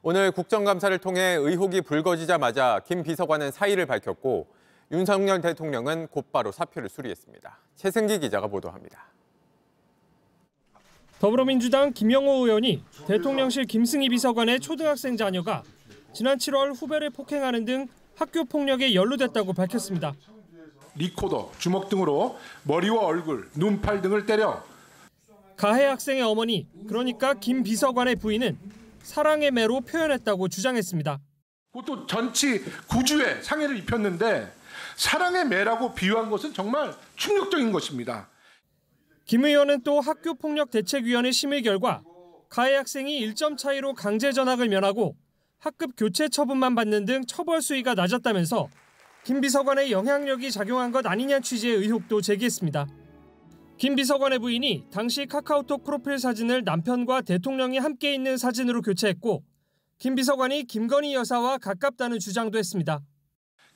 오늘 0.03 0.31
국정감사를 0.31 0.97
통해 0.99 1.35
의혹이 1.37 1.81
불거지자마자 1.81 2.81
김 2.85 3.03
비서관은 3.03 3.51
사의를 3.51 3.85
밝혔고 3.85 4.47
윤석열 4.91 5.41
대통령은 5.41 6.07
곧바로 6.07 6.51
사표를 6.51 6.89
수리했습니다. 6.89 7.57
최승기 7.75 8.19
기자가 8.19 8.47
보도합니다. 8.47 9.05
더불어민주당 11.19 11.91
김영호 11.91 12.45
의원이 12.45 12.83
대통령실 13.07 13.65
김승희 13.65 14.09
비서관의 14.09 14.59
초등학생 14.59 15.17
자녀가 15.17 15.63
지난 16.13 16.37
7월 16.37 16.73
후배를 16.79 17.09
폭행하는 17.09 17.65
등 17.65 17.87
학교 18.15 18.45
폭력에 18.45 18.93
연루됐다고 18.95 19.53
밝혔습니다. 19.53 20.13
리코더, 20.95 21.51
주먹 21.59 21.89
등으로 21.89 22.37
머리와 22.63 23.05
얼굴, 23.05 23.49
눈, 23.55 23.81
팔 23.81 24.01
등을 24.01 24.25
때려 24.25 24.63
가해 25.57 25.85
학생의 25.85 26.21
어머니, 26.23 26.67
그러니까 26.87 27.33
김 27.33 27.63
비서관의 27.63 28.17
부인은 28.17 28.57
사랑의 29.03 29.51
매로 29.51 29.81
표현했다고 29.81 30.49
주장했습니다. 30.49 31.19
또 31.85 32.07
전치 32.07 32.63
9주에 32.87 33.41
상해를 33.41 33.77
입혔는데 33.77 34.51
사랑의 34.95 35.45
매라고 35.45 35.93
비유한 35.93 36.29
것은 36.29 36.53
정말 36.53 36.93
충격적인 37.15 37.71
것입니다. 37.71 38.29
김 39.25 39.45
의원은 39.45 39.81
또 39.83 39.99
학교폭력대책위원회 40.01 41.31
심의 41.31 41.61
결과 41.63 42.01
가해 42.49 42.75
학생이 42.75 43.19
1점 43.27 43.57
차이로 43.57 43.93
강제 43.93 44.31
전학을 44.31 44.69
면하고 44.69 45.15
학급 45.57 45.93
교체 45.97 46.29
처분만 46.29 46.75
받는 46.75 47.05
등 47.05 47.25
처벌 47.25 47.61
수위가 47.61 47.95
낮았다면서 47.95 48.69
김 49.25 49.41
비서관의 49.41 49.91
영향력이 49.91 50.51
작용한 50.51 50.91
것 50.91 51.03
아니냐 51.07 51.39
취지의 51.39 51.77
의혹도 51.77 52.21
제기했습니다. 52.21 52.85
김 53.75 53.95
비서관의 53.95 54.37
부인이 54.37 54.85
당시 54.93 55.25
카카오톡 55.25 55.83
프로필 55.83 56.19
사진을 56.19 56.63
남편과 56.63 57.21
대통령이 57.21 57.79
함께 57.79 58.13
있는 58.13 58.37
사진으로 58.37 58.83
교체했고 58.83 59.43
김 59.97 60.13
비서관이 60.13 60.65
김건희 60.65 61.15
여사와 61.15 61.57
가깝다는 61.57 62.19
주장도 62.19 62.59
했습니다. 62.59 62.99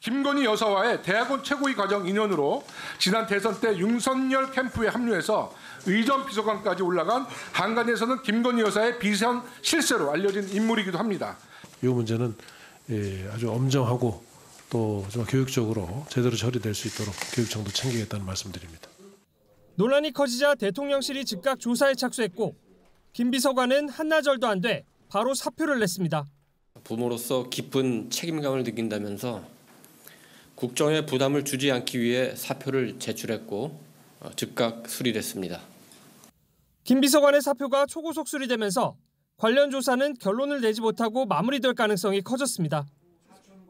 김건희 0.01 0.45
여사와의 0.45 1.01
대학원 1.01 1.43
최고위 1.43 1.73
과정 1.73 2.07
인연으로 2.07 2.63
지난 2.99 3.25
대선 3.25 3.59
때 3.59 3.75
윤석열 3.75 4.51
캠프에 4.51 4.87
합류해서 4.87 5.51
의전 5.87 6.27
비서관까지 6.27 6.83
올라간 6.83 7.25
한간에서는 7.53 8.21
김건희 8.21 8.61
여사의 8.61 8.99
비선 8.99 9.41
실세로 9.63 10.11
알려진 10.11 10.47
인물이기도 10.47 10.99
합니다. 10.99 11.37
이 11.81 11.87
문제는 11.87 12.35
예, 12.91 13.29
아주 13.33 13.49
엄정하고 13.51 14.28
또좀 14.69 15.25
교육적으로 15.25 16.05
제대로 16.09 16.35
처리될 16.35 16.73
수 16.75 16.87
있도록 16.87 17.13
교육청도 17.33 17.71
챙기겠다는 17.71 18.25
말씀드립니다. 18.25 18.89
논란이 19.75 20.11
커지자 20.11 20.55
대통령실이 20.55 21.25
즉각 21.25 21.59
조사에 21.59 21.95
착수했고 21.95 22.55
김 23.13 23.31
비서관은 23.31 23.89
한나절도 23.89 24.47
안 24.47 24.61
돼 24.61 24.83
바로 25.09 25.33
사표를 25.33 25.79
냈습니다. 25.79 26.25
부모로서 26.83 27.49
깊은 27.49 28.09
책임감을 28.09 28.63
느낀다면서 28.63 29.43
국정에 30.55 31.05
부담을 31.05 31.45
주지 31.45 31.71
않기 31.71 31.99
위해 31.99 32.35
사표를 32.35 32.99
제출했고 32.99 33.79
어, 34.19 34.29
즉각 34.35 34.87
수리됐습니다. 34.89 35.61
김 36.83 36.99
비서관의 37.01 37.41
사표가 37.41 37.85
초고속 37.85 38.27
수리되면서 38.27 38.95
관련 39.37 39.71
조사는 39.71 40.15
결론을 40.15 40.59
내지 40.61 40.81
못하고 40.81 41.25
마무리될 41.25 41.73
가능성이 41.73 42.21
커졌습니다. 42.21 42.85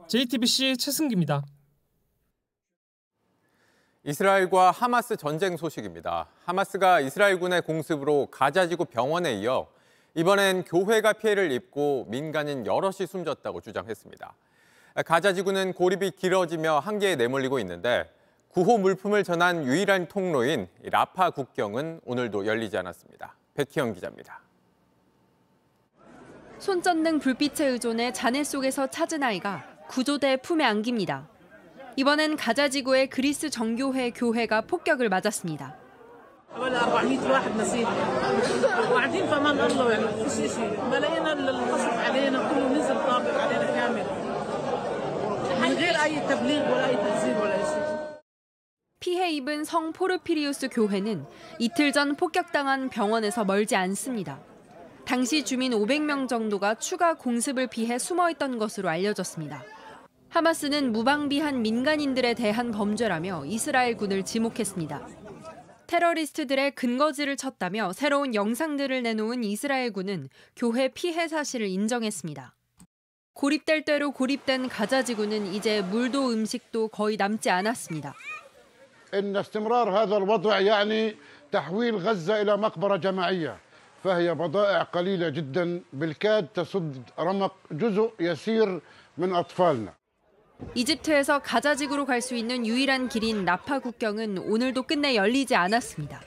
JTBC 0.10 0.76
최승기입니다. 0.78 1.44
이스라엘과 4.04 4.72
하마스 4.72 5.16
전쟁 5.16 5.56
소식입니다. 5.56 6.28
하마스가 6.46 7.00
이스라엘군의 7.00 7.62
공습으로 7.62 8.26
가자지구 8.32 8.86
병원에 8.86 9.36
이어 9.36 9.68
이번엔 10.16 10.64
교회가 10.64 11.14
피해를 11.14 11.52
입고 11.52 12.08
민간인 12.10 12.66
여럿이 12.66 13.06
숨졌다고 13.08 13.62
주장했습니다. 13.62 14.34
가자지구는 15.06 15.74
고립이 15.74 16.12
길어지며 16.18 16.80
한계에 16.80 17.16
내몰리고 17.16 17.60
있는데 17.60 18.12
구호 18.48 18.80
물품을 18.80 19.24
전한 19.24 19.64
유일한 19.64 20.08
통로인 20.08 20.68
라파 20.86 21.30
국경은 21.30 22.02
오늘도 22.04 22.48
열리지 22.48 22.76
않았습니다. 22.80 23.36
백희영 23.54 23.94
기자입니다. 23.94 24.42
손전등 26.58 27.20
불빛에 27.20 27.68
의존해 27.68 28.12
잔해 28.12 28.44
속에서 28.44 28.88
찾은 28.88 29.22
아이가 29.22 29.69
구조대 29.90 30.38
품에 30.38 30.64
안깁니다. 30.64 31.28
이번엔 31.96 32.38
가자 32.38 32.70
지구의 32.70 33.10
그리스 33.10 33.50
정교회 33.50 34.12
교회가 34.12 34.62
폭격을 34.62 35.10
맞았습니다. 35.10 35.76
피해 49.00 49.32
입은 49.32 49.64
성 49.64 49.92
포르피리우스 49.92 50.70
교회는 50.70 51.26
이틀 51.58 51.92
전 51.92 52.16
폭격당한 52.16 52.90
병원에서 52.90 53.44
멀지 53.44 53.76
않습니다. 53.76 54.40
당시 55.06 55.44
주민 55.44 55.72
500명 55.72 56.28
정도가 56.30 56.76
추가 56.76 57.16
공습을 57.16 57.66
피해 57.66 57.98
숨어 57.98 58.30
있던 58.30 58.60
것으로 58.60 58.90
알려졌습니다. 58.90 59.64
하마스는 60.29 60.93
무방비한 60.93 61.63
민간인들에 61.63 62.35
대한 62.35 62.73
범죄라며 62.73 63.45
이스라엘군을 63.47 64.25
지목했습니다. 64.25 65.07
테러리스트들의 65.87 66.73
근거지를 66.73 67.37
쳤다며 67.37 67.93
새로운 67.93 68.35
영상들을 68.35 69.03
내놓은 69.03 69.45
이스라엘군은 69.45 70.29
교회 70.57 70.89
피해 70.89 71.29
사실을 71.29 71.69
인정했습니다. 71.69 72.55
고립될 73.35 73.85
대로 73.85 74.11
고립된 74.13 74.69
가자 74.69 75.03
지구는 75.05 75.55
이제 75.55 75.83
물도 75.83 76.31
음식도 76.31 76.89
거의 76.89 77.17
남지 77.17 77.51
않았습니다. 77.51 78.15
ان 79.15 79.37
استمرار 79.37 79.91
هذا 79.91 80.17
الوضع 80.17 80.61
يعني 80.61 81.15
تحويل 81.53 81.97
غزه 81.97 82.43
الى 82.43 82.57
مقبره 82.57 82.97
جماعيه 82.97 83.57
فهي 84.03 84.35
بضائع 84.35 84.83
قليله 84.83 85.29
جدا 85.29 85.83
بالكاد 85.93 86.49
تصد 86.55 87.03
رمق 87.19 87.55
جزء 87.71 88.13
يسير 88.21 88.81
من 89.19 89.35
اطفالنا 89.35 89.93
이집트에서 90.75 91.41
가자 91.41 91.75
지구로 91.75 92.07
갈 92.07 92.21
수 92.23 92.35
있는 92.35 92.67
유일한 92.67 93.09
길인 93.09 93.45
라파 93.45 93.81
국경은 93.81 94.39
오늘도 94.39 94.85
끝내 94.85 95.15
열리지 95.15 95.55
않았습니다. 95.57 96.21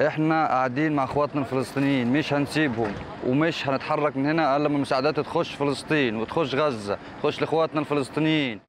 احنا 0.00 0.46
قاعدين 0.48 0.92
مع 0.92 1.04
اخواتنا 1.04 1.40
الفلسطينيين 1.42 2.12
مش 2.12 2.32
هنسيبهم 2.32 2.92
ومش 3.26 3.68
هنتحرك 3.68 4.16
من 4.16 4.26
هنا 4.26 4.56
الا 4.56 4.64
لما 4.68 4.76
المساعدات 4.76 5.20
تخش 5.20 5.54
فلسطين 5.54 6.16
وتخش 6.16 6.54
غزه 6.54 6.98
تخش 7.22 7.40
لاخواتنا 7.40 7.80
الفلسطينيين 7.80 8.60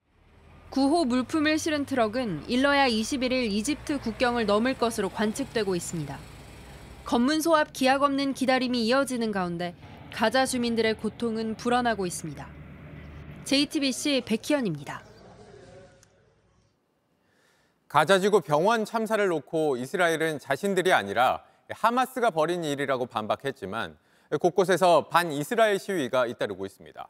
구호 0.71 1.05
물품을 1.05 1.59
실은 1.59 1.85
트럭은 1.85 2.43
일러야 2.47 2.87
21일 2.89 3.51
이집트 3.51 3.99
국경을 3.99 4.45
넘을 4.45 4.73
것으로 4.73 5.09
관측되고 5.09 5.75
있습니다. 5.75 6.17
검문소 7.05 7.55
앞 7.55 7.73
기약 7.73 8.03
없는 8.03 8.33
기다림이 8.33 8.85
이어지는 8.87 9.31
가운데 9.31 9.75
가자 10.13 10.45
주민들의 10.45 10.95
고통은 10.95 11.55
불어나고 11.55 12.05
있습니다. 12.05 12.54
JTBC 13.46 14.22
백희연입니다. 14.26 15.00
가자지구 17.86 18.40
병원 18.40 18.84
참사를 18.84 19.24
놓고 19.24 19.76
이스라엘은 19.76 20.40
자신들이 20.40 20.92
아니라 20.92 21.44
하마스가 21.70 22.30
벌인 22.30 22.64
일이라고 22.64 23.06
반박했지만 23.06 23.96
곳곳에서 24.40 25.08
반 25.10 25.30
이스라엘 25.30 25.78
시위가 25.78 26.26
잇따르고 26.26 26.66
있습니다. 26.66 27.08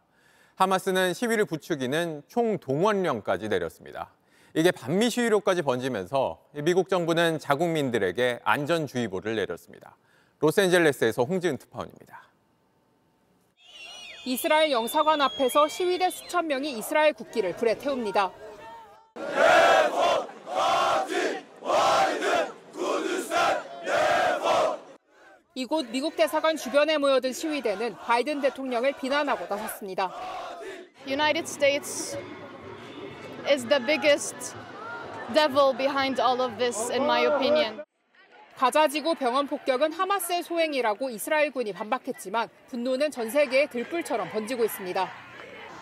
하마스는 0.57 1.15
시위를 1.15 1.47
부추기는 1.47 2.23
총 2.27 2.59
동원령까지 2.59 3.49
내렸습니다. 3.49 4.13
이게 4.53 4.71
반미 4.71 5.09
시위로까지 5.09 5.63
번지면서 5.63 6.43
미국 6.65 6.91
정부는 6.91 7.39
자국민들에게 7.39 8.41
안전주의보를 8.45 9.37
내렸습니다. 9.37 9.97
로스앤젤레스에서 10.41 11.23
홍지은 11.23 11.57
특파원입니다. 11.57 12.26
이스라엘 14.29 14.73
영사관 14.73 15.21
앞에서 15.21 15.69
시위대 15.69 16.11
수천 16.11 16.49
명이 16.49 16.73
이스라엘 16.73 17.13
국기를 17.13 17.55
불에 17.55 17.79
태웁니다. 17.79 18.33
이곳 25.55 25.87
미국 25.91 26.17
대사관 26.17 26.57
주변에 26.57 26.99
모여든 26.99 27.33
시위대는 27.33 27.95
바이든 27.99 28.41
대통령을 28.41 28.95
비난하고 29.01 29.47
나섰습니다. 29.47 30.13
United 31.07 31.49
States 31.49 32.19
is 33.49 33.65
the 33.69 33.79
biggest 33.87 34.57
devil 35.35 35.73
behind 35.73 36.21
all 36.21 36.41
of 36.41 36.59
this, 36.59 36.91
in 36.91 37.05
my 37.05 37.25
opinion. 37.27 37.86
가자지구 38.57 39.17
병원 39.17 39.47
폭격은 39.47 39.93
하마스의 39.93 40.43
소행이라고 40.43 41.11
이스라엘군이 41.11 41.75
반박했지만 41.75 42.49
분노는 42.69 43.11
전 43.11 43.31
세계에 43.31 43.67
들불처럼 43.67 44.31
번지고 44.31 44.65
있습니다. 44.65 45.09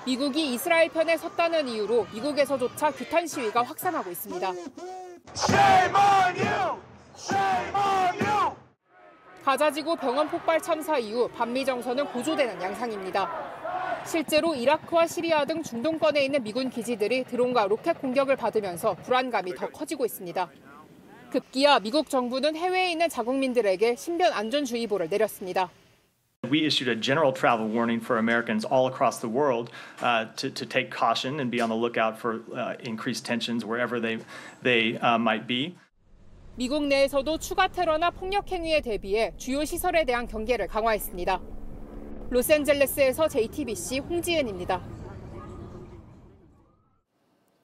미국이 0.05 0.53
이스라엘 0.53 0.89
편에 0.89 1.17
섰다는 1.17 1.69
이유로 1.69 2.09
미국에서조차 2.13 2.91
규탄 2.91 3.29
시위가 3.29 3.63
확산하고 3.63 4.11
있습니다. 4.11 4.53
가자지구 9.45 9.97
병원 9.97 10.29
폭발 10.29 10.61
참사 10.61 10.99
이후 10.99 11.29
반미 11.29 11.65
정서는 11.65 12.07
고조되는 12.07 12.61
양상입니다. 12.61 14.03
실제로 14.05 14.53
이라크와 14.55 15.07
시리아 15.07 15.45
등 15.45 15.63
중동권에 15.63 16.25
있는 16.25 16.43
미군 16.43 16.71
기지들이 16.71 17.23
드론과 17.25 17.69
로켓 17.69 18.01
공격을 18.01 18.35
받으면서 18.37 18.95
불안감이 18.95 19.55
더 19.55 19.69
커지고 19.69 20.05
있습니다. 20.05 20.51
급기야 21.35 21.81
미국 21.81 22.09
정부는 22.09 22.55
해외에 22.55 22.93
있는 22.93 23.09
자국민들에게 23.09 23.97
신변 23.97 24.33
안전 24.33 24.65
주의보를 24.65 25.09
내렸습니다. 25.09 25.69
We 26.49 26.65
issued 26.65 26.89
a 26.89 26.95
general 26.95 27.33
travel 27.33 27.67
warning 27.67 28.01
for 28.01 28.19
Americans 28.19 28.65
all 28.71 28.87
across 28.87 29.19
the 29.19 29.29
world 29.29 29.73
uh, 30.01 30.27
to, 30.37 30.51
to 30.51 30.65
take 30.65 30.91
caution 30.95 31.41
and 31.41 31.51
be 31.51 31.61
on 31.61 31.71
the 31.71 31.77
lookout 31.77 32.19
for 32.21 32.43
uh, 32.55 32.77
increased 32.85 33.25
tensions 33.27 33.65
wherever 33.65 33.99
they, 33.99 34.19
they 34.63 34.97
uh, 34.99 35.19
might 35.19 35.49
be. 35.49 35.75
미국 36.57 36.87
내에서도 36.87 37.39
추가 37.39 37.67
테러나 37.67 38.11
폭력 38.11 38.53
행위에 38.53 38.81
대비해 38.81 39.33
주요 39.37 39.65
시설에 39.65 40.05
대한 40.05 40.29
경계를 40.29 40.69
강화했습니다. 40.69 41.41
로스앤젤레스에서 42.31 43.27
JTBC 43.27 43.99
홍지은입니다. 44.01 45.04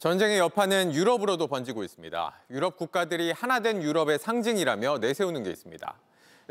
전쟁의 0.00 0.38
여파는 0.38 0.94
유럽으로도 0.94 1.46
번지고 1.46 1.84
있습니다. 1.84 2.32
유럽 2.48 2.78
국가들이 2.78 3.32
하나된 3.32 3.82
유럽의 3.82 4.18
상징이라며 4.18 4.96
내세우는 4.96 5.42
게 5.42 5.50
있습니다. 5.50 5.94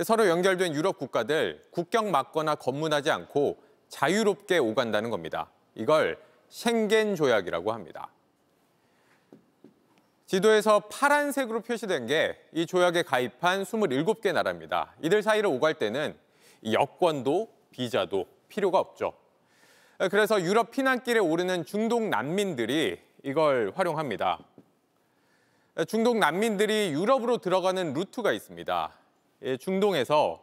서로 0.04 0.28
연결된 0.28 0.76
유럽 0.76 1.00
국가들 1.00 1.66
국경 1.72 2.12
막거나 2.12 2.54
검문하지 2.54 3.10
않고 3.10 3.58
자유롭게 3.88 4.60
오간다는 4.60 5.10
겁니다. 5.10 5.50
이걸 5.74 6.20
쉥겐 6.50 7.16
조약이라고 7.16 7.72
합니다. 7.74 8.12
지도에서 10.28 10.82
파란색으로 10.82 11.62
표시된 11.62 12.06
게 12.06 12.38
이 12.54 12.68
조약에 12.68 13.02
가입한 13.02 13.64
27개 13.64 14.32
나라입니다. 14.32 14.94
이들 15.02 15.24
사이를 15.24 15.50
오갈 15.50 15.74
때는 15.74 16.16
여권도 16.72 17.50
비자도 17.72 18.28
필요가 18.48 18.78
없죠. 18.78 19.14
그래서 20.12 20.40
유럽 20.40 20.70
피난길에 20.70 21.18
오르는 21.18 21.66
중동 21.66 22.12
난민들이 22.12 23.09
이걸 23.24 23.74
활용합니다. 23.76 24.40
중동 25.88 26.20
난민들이 26.20 26.92
유럽으로 26.92 27.38
들어가는 27.38 27.94
루트가 27.94 28.32
있습니다. 28.32 28.92
중동에서 29.60 30.42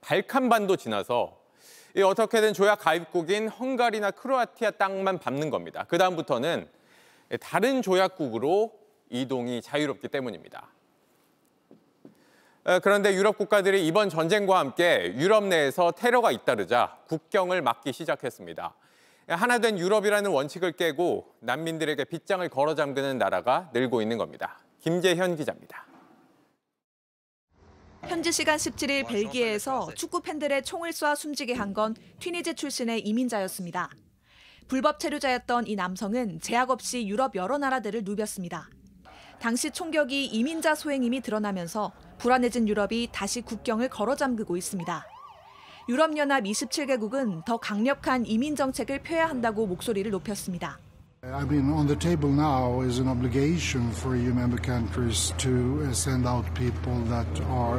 발칸반도 0.00 0.76
지나서 0.76 1.38
어떻게든 2.04 2.52
조약 2.52 2.80
가입국인 2.80 3.48
헝가리나 3.48 4.12
크로아티아 4.12 4.72
땅만 4.72 5.18
밟는 5.18 5.50
겁니다. 5.50 5.84
그 5.88 5.98
다음부터는 5.98 6.68
다른 7.40 7.82
조약국으로 7.82 8.72
이동이 9.08 9.62
자유롭기 9.62 10.08
때문입니다. 10.08 10.68
그런데 12.82 13.14
유럽 13.14 13.36
국가들이 13.36 13.86
이번 13.86 14.08
전쟁과 14.08 14.58
함께 14.58 15.12
유럽 15.16 15.44
내에서 15.44 15.90
테러가 15.90 16.30
잇따르자 16.30 16.98
국경을 17.08 17.62
막기 17.62 17.92
시작했습니다. 17.92 18.74
하나 19.36 19.58
된 19.58 19.78
유럽이라는 19.78 20.30
원칙을 20.30 20.72
깨고 20.72 21.36
난민들에게 21.40 22.04
빗장을 22.04 22.48
걸어 22.48 22.74
잠그는 22.74 23.18
나라가 23.18 23.70
늘고 23.72 24.02
있는 24.02 24.18
겁니다. 24.18 24.58
김재현 24.80 25.36
기자입니다. 25.36 25.86
현지 28.08 28.32
시간 28.32 28.56
17일 28.56 29.06
벨기에에서 29.06 29.92
축구 29.94 30.20
팬들의 30.22 30.62
총을 30.64 30.90
쏴 30.90 31.14
숨지게 31.14 31.54
한 31.54 31.74
건 31.74 31.94
튀니지 32.18 32.54
출신의 32.54 33.00
이민자였습니다. 33.06 33.90
불법 34.66 34.98
체류자였던 34.98 35.66
이 35.68 35.76
남성은 35.76 36.40
제약 36.40 36.70
없이 36.70 37.06
유럽 37.06 37.34
여러 37.36 37.58
나라들을 37.58 38.02
누볐습니다. 38.04 38.68
당시 39.38 39.70
총격이 39.70 40.26
이민자 40.26 40.74
소행임이 40.74 41.20
드러나면서 41.20 41.92
불안해진 42.18 42.68
유럽이 42.68 43.08
다시 43.12 43.40
국경을 43.42 43.88
걸어 43.88 44.14
잠그고 44.16 44.56
있습니다. 44.56 45.06
유럽연합 45.88 46.44
27개국은 46.44 47.44
더 47.44 47.56
강력한 47.56 48.26
이민 48.26 48.54
정책을 48.54 49.02
펴야 49.02 49.28
한다고 49.28 49.66
목소리를 49.66 50.10
높였습니다. 50.10 50.78
I 51.22 51.42
mean, 51.44 51.70
on 51.70 51.86
the 51.86 51.98
table 51.98 52.32
now 52.32 52.82
is 52.82 52.98
an 52.98 53.08
obligation 53.08 53.90
for 53.90 54.16
EU 54.16 54.30
member 54.30 54.58
countries 54.62 55.34
to 55.36 55.82
send 55.90 56.26
out 56.26 56.46
people 56.54 57.04
that 57.08 57.28
are 57.42 57.78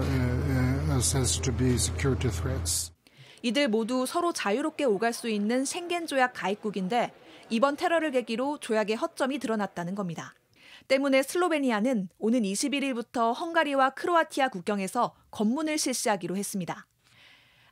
assessed 0.96 1.44
to 1.44 1.56
be 1.56 1.74
security 1.74 2.30
threats. 2.30 2.92
이들 3.42 3.70
모두 3.70 4.06
서로 4.06 4.32
자유롭게 4.32 4.84
오갈 4.84 5.14
수 5.14 5.28
있는 5.28 5.66
생겐 5.66 6.06
조약 6.06 6.34
가입국인데 6.34 7.12
이번 7.50 7.76
테러를 7.76 8.12
계기로 8.12 8.60
조약의 8.60 8.98
허점이 8.98 9.40
드러났다는 9.40 9.96
겁니다. 9.96 10.36
때문에 10.88 11.24
슬로베니아는 11.24 12.10
오는 12.20 12.42
21일부터 12.42 13.36
헝가리와 13.36 13.92
크로아티아 13.92 14.50
국경에서 14.50 15.16
검문을 15.32 15.80
실시하기로 15.80 16.38
했습니다. 16.38 16.86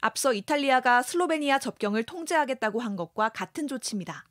앞서 0.02 0.34
이탈리아가 0.34 1.02
슬로베니아 1.02 1.60
접경을 1.60 2.04
통제하겠다고 2.04 2.80
한 2.80 2.96
것과 2.96 3.30
같은 3.30 3.68
조치입니다. 3.68 4.24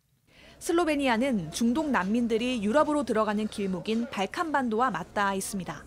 슬로베니아는 0.60 1.52
중동 1.52 1.92
난민들이 1.92 2.62
유럽으로 2.64 3.04
들어가는 3.04 3.46
길목인 3.48 4.08
발칸반도와 4.10 4.90
맞닿아 4.90 5.34
있습니다. 5.34 5.84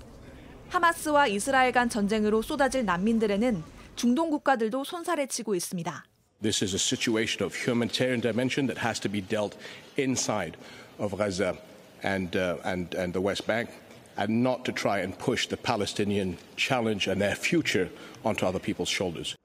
하마스와 0.70 1.28
이스라엘 1.28 1.72
간 1.72 1.90
전쟁으로 1.90 2.42
쏟아질 2.42 2.86
난민들에는 2.86 3.64
중동 3.96 4.30
국가들도 4.30 4.84
손살에 4.84 5.26
치고 5.26 5.56
있습니다. 5.56 6.06
This 6.42 6.64
is 6.64 6.74
a 6.74 6.80
situation 6.80 7.44
of 7.44 7.56
humanitarian 7.56 8.22
dimension 8.22 8.68
that 8.68 8.86
has 8.86 9.00
to 9.02 9.12
be 9.12 9.22
dealt 9.22 9.58
inside 9.98 10.58
of 10.98 11.18
Gaza 11.18 11.58
and, 12.04 12.38
uh, 12.38 12.58
and, 12.64 12.96
and 12.96 13.14
the 13.14 13.22
West 13.22 13.46
Bank, 13.46 13.70
and 14.18 14.42
not 14.42 14.64
to 14.64 14.72
try 14.72 15.02
and 15.02 15.18
push 15.18 15.48
the 15.48 15.58
Palestinian 15.58 16.38
challenge 16.56 17.08
and 17.08 17.20
their 17.20 17.36
future 17.36 17.90
onto 18.24 18.46
other 18.46 18.60
people's 18.60 18.90
shoulders. 18.90 19.36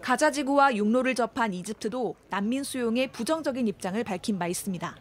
가자 0.00 0.30
지구와 0.30 0.76
육로를 0.76 1.14
접한 1.14 1.52
이집트도 1.52 2.14
난민 2.28 2.62
수용에 2.62 3.10
부정적인 3.10 3.66
입장을 3.66 4.02
밝힌 4.04 4.38
바 4.38 4.46
있습니다. 4.46 4.96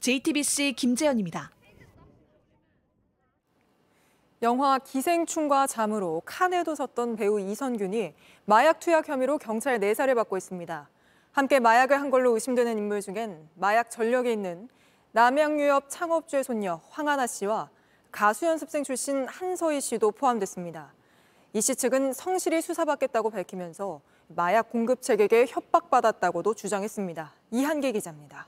JTBC 0.00 0.74
김재현입니다. 0.76 1.50
영화 4.42 4.78
기생충과 4.78 5.68
잠으로 5.68 6.20
칸에도 6.26 6.74
섰던 6.74 7.16
배우 7.16 7.38
이선균이 7.38 8.12
마약 8.44 8.80
투약 8.80 9.08
혐의로 9.08 9.38
경찰 9.38 9.78
내사를 9.78 10.12
받고 10.14 10.36
있습니다. 10.36 10.88
함께 11.30 11.60
마약을 11.60 11.98
한 12.00 12.10
걸로 12.10 12.34
의심되는 12.34 12.76
인물 12.76 13.00
중엔 13.00 13.48
마약 13.54 13.90
전력에 13.90 14.32
있는 14.32 14.68
남양유업 15.12 15.84
창업주의 15.88 16.42
손녀 16.42 16.80
황하나 16.90 17.26
씨와 17.26 17.70
가수 18.10 18.46
연습생 18.46 18.82
출신 18.82 19.26
한서희 19.28 19.80
씨도 19.80 20.10
포함됐습니다. 20.10 20.92
이 21.54 21.60
씨 21.60 21.76
측은 21.76 22.12
성실히 22.12 22.60
수사받겠다고 22.62 23.30
밝히면서 23.30 24.00
마약 24.34 24.70
공급 24.70 25.02
체계에 25.02 25.46
협박받았다고도 25.48 26.54
주장했습니다. 26.54 27.34
이한계 27.50 27.92
기자입니다. 27.92 28.46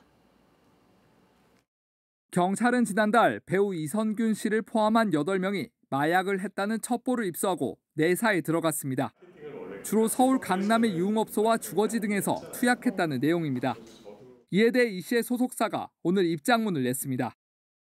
경찰은 2.30 2.84
지난달 2.84 3.40
배우 3.46 3.74
이선균 3.74 4.34
씨를 4.34 4.62
포함한 4.62 5.10
8명이 5.10 5.70
마약을 5.90 6.40
했다는 6.40 6.80
첩보를 6.80 7.26
입수하고 7.26 7.78
내사에 7.94 8.40
들어갔습니다. 8.40 9.12
주로 9.84 10.08
서울 10.08 10.40
강남의 10.40 10.96
유흥업소와 10.96 11.58
주거지 11.58 12.00
등에서 12.00 12.40
투약했다는 12.52 13.20
내용입니다. 13.20 13.74
이에 14.50 14.70
대해 14.70 14.86
이 14.86 15.00
씨의 15.00 15.22
소속사가 15.22 15.90
오늘 16.02 16.24
입장문을 16.26 16.82
냈습니다. 16.82 17.36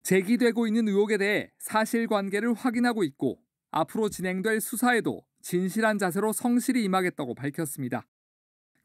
제기되고 0.03 0.66
있는 0.66 0.88
의혹에 0.88 1.16
대해 1.16 1.51
사실관계를 1.59 2.55
확인하고 2.55 3.05
있고 3.05 3.38
앞으로 3.70 4.09
진행될 4.09 4.61
수사에도 4.61 5.25
진실한 5.44 5.98
자세로 5.98 6.33
성실히 6.33 6.83
임하겠다고 6.85 7.35
밝혔습니다. 7.35 8.07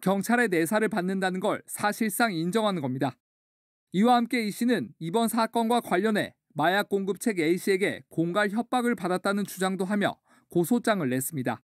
경찰의 0.02 0.50
내사를 0.50 0.86
받는다는 0.90 1.40
걸 1.40 1.64
사실상 1.68 2.34
인정하는 2.34 2.82
겁니다. 2.82 3.18
이와 3.94 4.18
함께 4.18 4.44
이 4.44 4.52
씨는 4.52 4.90
이번 5.00 5.30
사건과 5.30 5.80
관련해 5.80 6.36
마약 6.54 6.90
공급책 6.90 7.40
A씨에게 7.40 8.04
공갈 8.10 8.50
협박을 8.50 8.96
받았다는 8.96 9.46
주장도 9.46 9.86
하며 9.86 10.18
고소장을 10.50 11.10
냈습니다. 11.10 11.62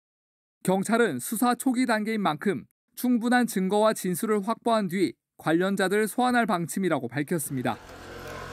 경찰은 0.62 1.20
수사 1.20 1.55
초기 1.55 1.87
단계인 1.87 2.20
만큼 2.20 2.66
충분한 2.94 3.46
증거와 3.46 3.94
진술을 3.94 4.46
확보한 4.46 4.88
뒤 4.88 5.14
관련자들을 5.38 6.07
소환할 6.07 6.44
방침이라고 6.44 7.09
밝혔습니다. 7.09 7.78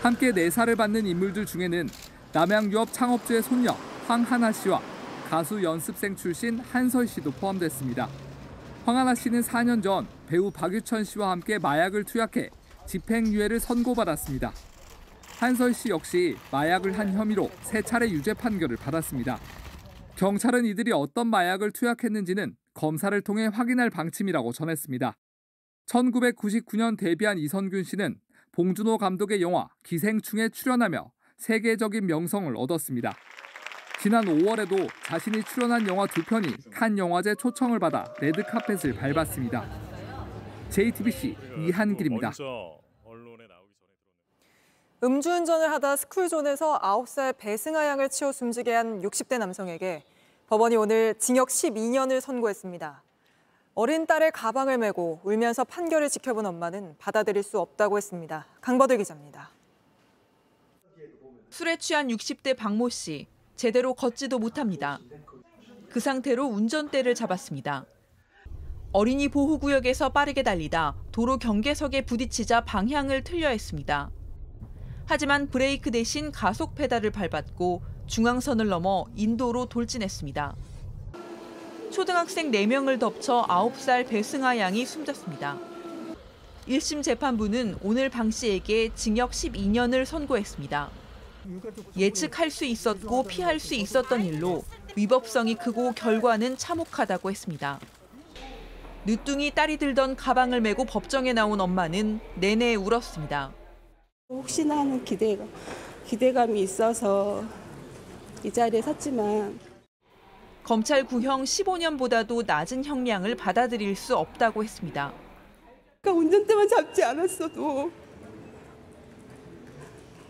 함께 0.01 0.31
내사를 0.31 0.73
받는 0.73 1.05
인물들 1.05 1.45
중에는 1.45 1.89
남양유업 2.31 2.93
창업주의 2.93 3.43
손녀 3.43 3.73
황하나 4.07 4.53
씨와 4.53 4.98
가수 5.29 5.61
연습생 5.61 6.15
출신 6.15 6.57
한설 6.57 7.05
씨도 7.05 7.29
포함됐습니다. 7.29 8.09
황하나 8.83 9.13
씨는 9.13 9.41
4년 9.41 9.83
전 9.83 10.07
배우 10.25 10.49
박유천 10.49 11.03
씨와 11.03 11.29
함께 11.29 11.59
마약을 11.59 12.03
투약해 12.03 12.49
집행유예를 12.87 13.59
선고받았습니다. 13.59 14.51
한설 15.37 15.75
씨 15.75 15.89
역시 15.89 16.35
마약을 16.51 16.97
한 16.97 17.13
혐의로 17.13 17.51
세 17.61 17.79
차례 17.83 18.09
유죄 18.09 18.33
판결을 18.33 18.75
받았습니다. 18.77 19.37
경찰은 20.15 20.65
이들이 20.65 20.91
어떤 20.93 21.27
마약을 21.27 21.73
투약했는지는 21.73 22.55
검사를 22.73 23.21
통해 23.21 23.45
확인할 23.53 23.91
방침이라고 23.91 24.51
전했습니다. 24.51 25.15
1999년 25.85 26.97
데뷔한 26.97 27.37
이선균 27.37 27.83
씨는 27.83 28.19
봉준호 28.51 28.97
감독의 28.97 29.43
영화 29.43 29.67
기생충에 29.83 30.49
출연하며 30.49 31.11
세계적인 31.37 32.07
명성을 32.07 32.51
얻었습니다. 32.57 33.13
지난 34.01 34.23
5월에도 34.23 34.87
자신이 35.03 35.43
출연한 35.43 35.85
영화 35.85 36.07
두 36.07 36.23
편이 36.23 36.47
칸 36.71 36.97
영화제 36.97 37.35
초청을 37.35 37.79
받아 37.79 38.05
레드 38.21 38.41
카펫을 38.43 38.95
밟았습니다. 38.95 39.65
JTBC 40.69 41.35
이한길입니다. 41.57 42.31
음주운전을 45.03 45.69
하다 45.71 45.97
스쿨존에서 45.97 46.79
9살 46.79 47.37
배승아 47.37 47.87
양을 47.87 48.07
치워 48.07 48.31
숨지게 48.31 48.73
한 48.73 49.01
60대 49.01 49.37
남성에게 49.37 50.03
법원이 50.47 50.77
오늘 50.77 51.15
징역 51.15 51.49
12년을 51.49 52.21
선고했습니다. 52.21 53.03
어린 53.75 54.05
딸의 54.05 54.31
가방을 54.31 54.77
메고 54.77 55.19
울면서 55.23 55.65
판결을 55.65 56.07
지켜본 56.07 56.45
엄마는 56.45 56.95
받아들일 56.99 57.43
수 57.43 57.59
없다고 57.59 57.97
했습니다. 57.97 58.45
강버들 58.61 58.97
기자입니다. 58.97 59.49
술에 61.49 61.75
취한 61.75 62.07
60대 62.07 62.55
박모 62.55 62.87
씨, 62.89 63.27
제대로 63.59 63.93
걷지도 63.93 64.39
못합니다. 64.39 64.99
그 65.89 65.99
상태로 65.99 66.45
운전대를 66.45 67.13
잡았습니다. 67.13 67.83
어린이 68.93 69.27
보호구역에서 69.27 70.13
빠르게 70.13 70.43
달리다 70.43 70.95
도로 71.11 71.37
경계석에 71.37 72.05
부딪히자 72.05 72.61
방향을 72.61 73.25
틀려 73.25 73.49
했습니다. 73.49 74.11
하지만 75.07 75.49
브레이크 75.49 75.91
대신 75.91 76.31
가속 76.31 76.73
페달을 76.73 77.11
밟았고 77.11 77.81
중앙선을 78.07 78.69
넘어 78.69 79.03
인도로 79.17 79.65
돌진했습니다. 79.65 80.55
초등학생 81.91 82.51
4명을 82.51 82.97
덮쳐 82.97 83.45
9살 83.49 84.07
배승아 84.07 84.57
양이 84.57 84.85
숨졌습니다. 84.85 85.59
1심 86.65 87.03
재판부는 87.03 87.75
오늘 87.81 88.07
방 88.09 88.31
씨에게 88.31 88.91
징역 88.95 89.31
12년을 89.31 90.05
선고했습니다. 90.05 90.98
예측할 91.97 92.49
수 92.49 92.65
있었고 92.65 93.23
피할 93.23 93.59
수 93.59 93.73
있었던 93.73 94.23
일로 94.23 94.63
위법성이 94.95 95.55
크고 95.55 95.93
결과는 95.93 96.57
참혹하다고 96.57 97.29
했습니다. 97.31 97.79
늦둥이 99.05 99.51
딸이 99.51 99.77
들던 99.77 100.15
가방을 100.15 100.61
메고 100.61 100.85
법정에 100.85 101.33
나온 101.33 101.59
엄마는 101.59 102.19
내내 102.35 102.75
울었습니다. 102.75 103.53
혹시나 104.29 104.79
하는 104.79 105.03
기대가, 105.03 105.45
기대감이 106.05 106.61
있어서 106.61 107.43
이 108.43 108.51
자리에 108.51 108.81
섰지만 108.81 109.59
검찰 110.63 111.03
구형 111.03 111.43
15년보다도 111.43 112.45
낮은 112.45 112.85
형량을 112.85 113.35
받아들일 113.35 113.95
수 113.95 114.15
없다고 114.15 114.63
했습니다. 114.63 115.11
그러니까 116.01 116.19
운전대만 116.19 116.67
잡지 116.67 117.03
않았어도 117.03 117.91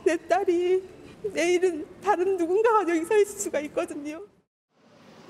내 0.05 0.15
딸이 0.27 0.98
내일은 1.23 1.85
다른 2.03 2.37
누군가가 2.37 2.81
여기 2.89 3.03
서 3.05 3.17
있을 3.17 3.39
수가 3.39 3.59
있거든요. 3.61 4.23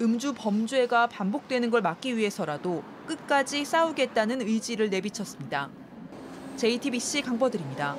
음주 0.01 0.33
범죄가 0.33 1.07
반복되는 1.07 1.69
걸 1.69 1.81
막기 1.81 2.15
위해서라도 2.15 2.83
끝까지 3.05 3.65
싸우겠다는 3.65 4.41
의지를 4.41 4.89
내비쳤습니다. 4.89 5.69
JTBC 6.55 7.21
강버들입니다. 7.23 7.97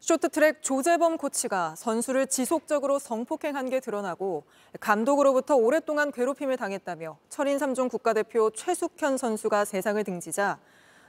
쇼트트랙 0.00 0.62
조재범 0.62 1.16
코치가 1.16 1.74
선수를 1.74 2.28
지속적으로 2.28 3.00
성폭행한 3.00 3.70
게 3.70 3.80
드러나고 3.80 4.44
감독으로부터 4.78 5.56
오랫동안 5.56 6.12
괴롭힘을 6.12 6.56
당했다며 6.56 7.18
철인 7.28 7.56
3종 7.58 7.90
국가대표 7.90 8.50
최숙현 8.50 9.16
선수가 9.16 9.64
세상을 9.64 10.04
등지자 10.04 10.60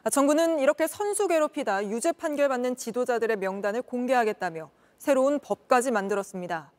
정부는 0.09 0.59
이렇게 0.59 0.87
선수 0.87 1.27
괴롭히다 1.27 1.87
유죄 1.89 2.11
판결 2.11 2.49
받는 2.49 2.75
지도자들의 2.75 3.37
명단을 3.37 3.81
공개하겠다며 3.81 4.69
새로운 4.97 5.39
법까지 5.39 5.91
만들었습니다. 5.91 6.71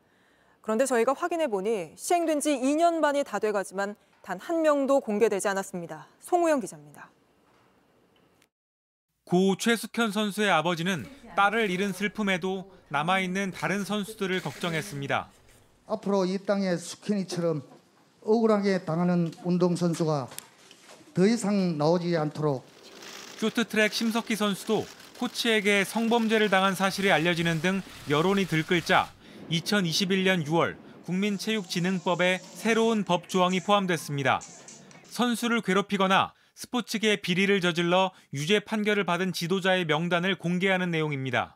그런데 0.61 0.85
저희가 0.85 1.13
확인해 1.13 1.47
보니 1.47 1.93
시행된 1.95 2.39
지 2.39 2.51
2년 2.51 3.01
반이 3.01 3.23
다 3.23 3.39
돼가지만 3.39 3.95
단 4.21 4.37
한 4.39 4.61
명도 4.61 4.99
공개되지 4.99 5.47
않았습니다. 5.47 6.07
송우영 6.19 6.59
기자입니다. 6.59 7.09
고 9.25 9.55
최숙현 9.57 10.11
선수의 10.11 10.49
아버지는 10.51 11.05
딸을 11.35 11.69
잃은 11.69 11.93
슬픔에도 11.93 12.71
남아있는 12.89 13.51
다른 13.51 13.83
선수들을 13.83 14.41
걱정했습니다. 14.41 15.29
앞으로 15.87 16.25
이 16.25 16.37
땅에 16.45 16.75
숙현이처럼 16.77 17.63
억울하게 18.21 18.85
당하는 18.85 19.31
운동선수가 19.43 20.27
더 21.13 21.25
이상 21.25 21.77
나오지 21.77 22.17
않도록 22.17 22.63
쇼트트랙 23.39 23.93
심석희 23.93 24.35
선수도 24.35 24.85
코치에게 25.17 25.85
성범죄를 25.85 26.49
당한 26.49 26.75
사실이 26.75 27.09
알려지는 27.09 27.61
등 27.61 27.81
여론이 28.09 28.45
들끓자 28.47 29.09
2021년 29.49 30.45
6월 30.45 30.75
국민체육진흥법에 31.05 32.39
새로운 32.41 33.05
법 33.05 33.29
조항이 33.29 33.61
포함됐습니다. 33.61 34.41
선수를 35.03 35.61
괴롭히거나 35.61 36.33
스포츠계 36.53 37.21
비리를 37.21 37.61
저질러 37.61 38.11
유죄 38.33 38.59
판결을 38.59 39.05
받은 39.05 39.31
지도자의 39.31 39.85
명단을 39.85 40.35
공개하는 40.35 40.91
내용입니다. 40.91 41.55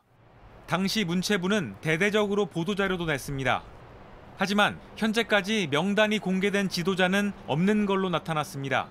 당시 0.66 1.04
문체부는 1.04 1.76
대대적으로 1.82 2.46
보도자료도 2.46 3.04
냈습니다. 3.04 3.62
하지만 4.38 4.80
현재까지 4.96 5.68
명단이 5.70 6.18
공개된 6.18 6.70
지도자는 6.70 7.32
없는 7.46 7.84
걸로 7.84 8.08
나타났습니다. 8.08 8.88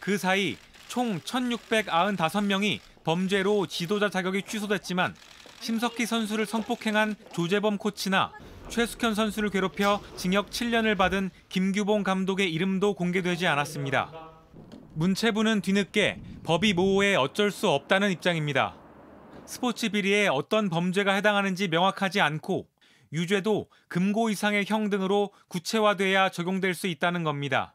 그 0.00 0.16
사이 0.16 0.56
총 0.92 1.18
1,695명이 1.20 2.78
범죄로 3.02 3.66
지도자 3.66 4.10
자격이 4.10 4.42
취소됐지만 4.42 5.14
심석희 5.60 6.04
선수를 6.04 6.44
성폭행한 6.44 7.14
조재범 7.32 7.78
코치나 7.78 8.30
최숙현 8.68 9.14
선수를 9.14 9.48
괴롭혀 9.48 10.02
징역 10.16 10.50
7년을 10.50 10.98
받은 10.98 11.30
김규봉 11.48 12.02
감독의 12.02 12.52
이름도 12.52 12.92
공개되지 12.92 13.46
않았습니다. 13.46 14.32
문체부는 14.92 15.62
뒤늦게 15.62 16.20
법이 16.44 16.74
모호해 16.74 17.14
어쩔 17.14 17.50
수 17.50 17.70
없다는 17.70 18.10
입장입니다. 18.10 18.76
스포츠 19.46 19.88
비리에 19.88 20.28
어떤 20.28 20.68
범죄가 20.68 21.14
해당하는지 21.14 21.68
명확하지 21.68 22.20
않고 22.20 22.66
유죄도 23.14 23.70
금고 23.88 24.28
이상의 24.28 24.66
형 24.68 24.90
등으로 24.90 25.30
구체화돼야 25.48 26.28
적용될 26.28 26.74
수 26.74 26.86
있다는 26.86 27.24
겁니다. 27.24 27.74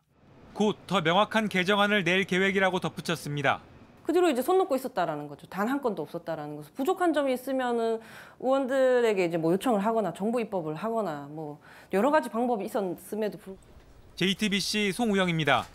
곧 0.57 0.75
더 0.87 1.01
명확한 1.01 1.49
개정안을 1.49 2.03
낼 2.03 2.23
계획이라고 2.23 2.79
덧붙였습니다. 2.79 3.61
그 4.03 4.11
뒤로 4.13 4.27
이제 4.29 4.41
손 4.41 4.57
놓고 4.57 4.75
있었다라는 4.75 5.27
거죠. 5.27 5.45
단 5.47 5.67
한 5.67 5.81
건도 5.81 6.01
없었다라는 6.01 6.55
거죠. 6.55 6.71
부족한 6.75 7.13
점이 7.13 7.31
있으면은 7.33 7.99
의원들에게 8.39 9.25
이제 9.25 9.37
뭐 9.37 9.51
요청을 9.53 9.85
하거나 9.85 10.13
정부 10.13 10.41
입법을 10.41 10.73
하거나 10.75 11.27
뭐 11.29 11.59
여러 11.93 12.09
가지 12.09 12.29
방법이 12.29 12.65
있었음에도 12.65 13.37
불구하고 13.37 13.67
JTBC 14.15 14.93
송우영입니다. 14.93 15.65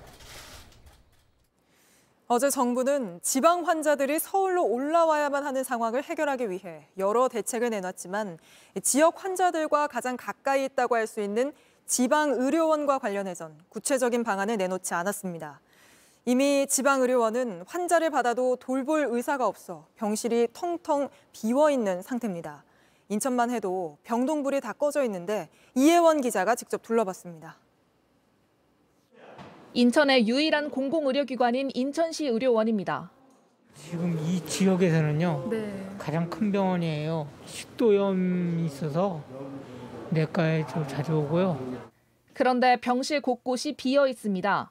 어제 2.29 2.49
정부는 2.49 3.21
지방 3.23 3.67
환자들이 3.67 4.19
서울로 4.19 4.65
올라와야만 4.65 5.45
하는 5.45 5.63
상황을 5.63 6.03
해결하기 6.03 6.49
위해 6.51 6.89
여러 6.97 7.29
대책을 7.29 7.69
내놨지만 7.71 8.39
지역 8.83 9.23
환자들과 9.23 9.87
가장 9.89 10.17
가까이 10.17 10.65
있다고 10.65 10.97
할 10.97 11.07
수 11.07 11.21
있는 11.21 11.53
지방 11.87 12.31
의료원과 12.31 12.99
관련해선 12.99 13.59
구체적인 13.69 14.25
방안을 14.25 14.57
내놓지 14.57 14.95
않았습니다. 14.95 15.61
이미 16.25 16.67
지방 16.69 17.03
의료원은 17.03 17.65
환자를 17.67 18.11
받아도 18.11 18.57
돌볼 18.57 19.09
의사가 19.11 19.47
없어 19.47 19.87
병실이 19.97 20.49
텅텅 20.53 21.09
비어 21.33 21.71
있는 21.71 22.01
상태입니다. 22.01 22.65
인천만 23.09 23.51
해도 23.51 23.99
병동불이 24.05 24.61
다 24.61 24.73
꺼져 24.73 25.05
있는데 25.05 25.49
이혜원 25.75 26.21
기자가 26.21 26.55
직접 26.55 26.81
둘러봤습니다. 26.83 27.57
인천의 29.75 30.29
유일한 30.29 30.71
공공의료기관인 30.71 31.71
인천시 31.75 32.27
의료원입니다. 32.27 33.11
지금 33.75 34.19
이 34.19 34.45
지역에서는요 34.47 35.49
네. 35.51 35.89
가장 35.99 36.29
큰 36.31 36.53
병원이에요. 36.53 37.27
식도염이 37.47 38.67
있어서 38.67 39.23
내과에 40.13 40.67
좀 40.67 40.87
자주 40.87 41.15
오고요. 41.15 41.59
그런데 42.35 42.77
병실 42.77 43.23
곳곳이 43.23 43.73
비어 43.73 44.07
있습니다. 44.07 44.71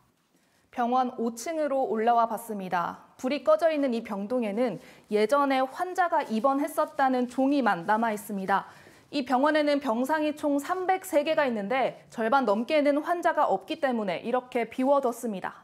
병원 0.70 1.12
5층으로 1.18 1.90
올라와 1.90 2.28
봤습니다. 2.28 3.00
불이 3.18 3.44
꺼져 3.44 3.72
있는 3.72 3.94
이 3.94 4.04
병동에는 4.04 4.80
예전에 5.10 5.60
환자가 5.60 6.24
입원했었다는 6.24 7.28
종이만 7.28 7.86
남아 7.86 8.14
있습니다. 8.14 8.66
이 9.10 9.26
병원에는 9.26 9.80
병상이 9.80 10.36
총 10.38 10.58
303개가 10.58 11.46
있는데 11.48 12.06
절반 12.10 12.46
넘게는 12.46 13.00
환자가 13.00 13.46
없기 13.46 13.82
때문에 13.82 14.20
이렇게 14.20 14.70
비워뒀습니다. 14.70 15.56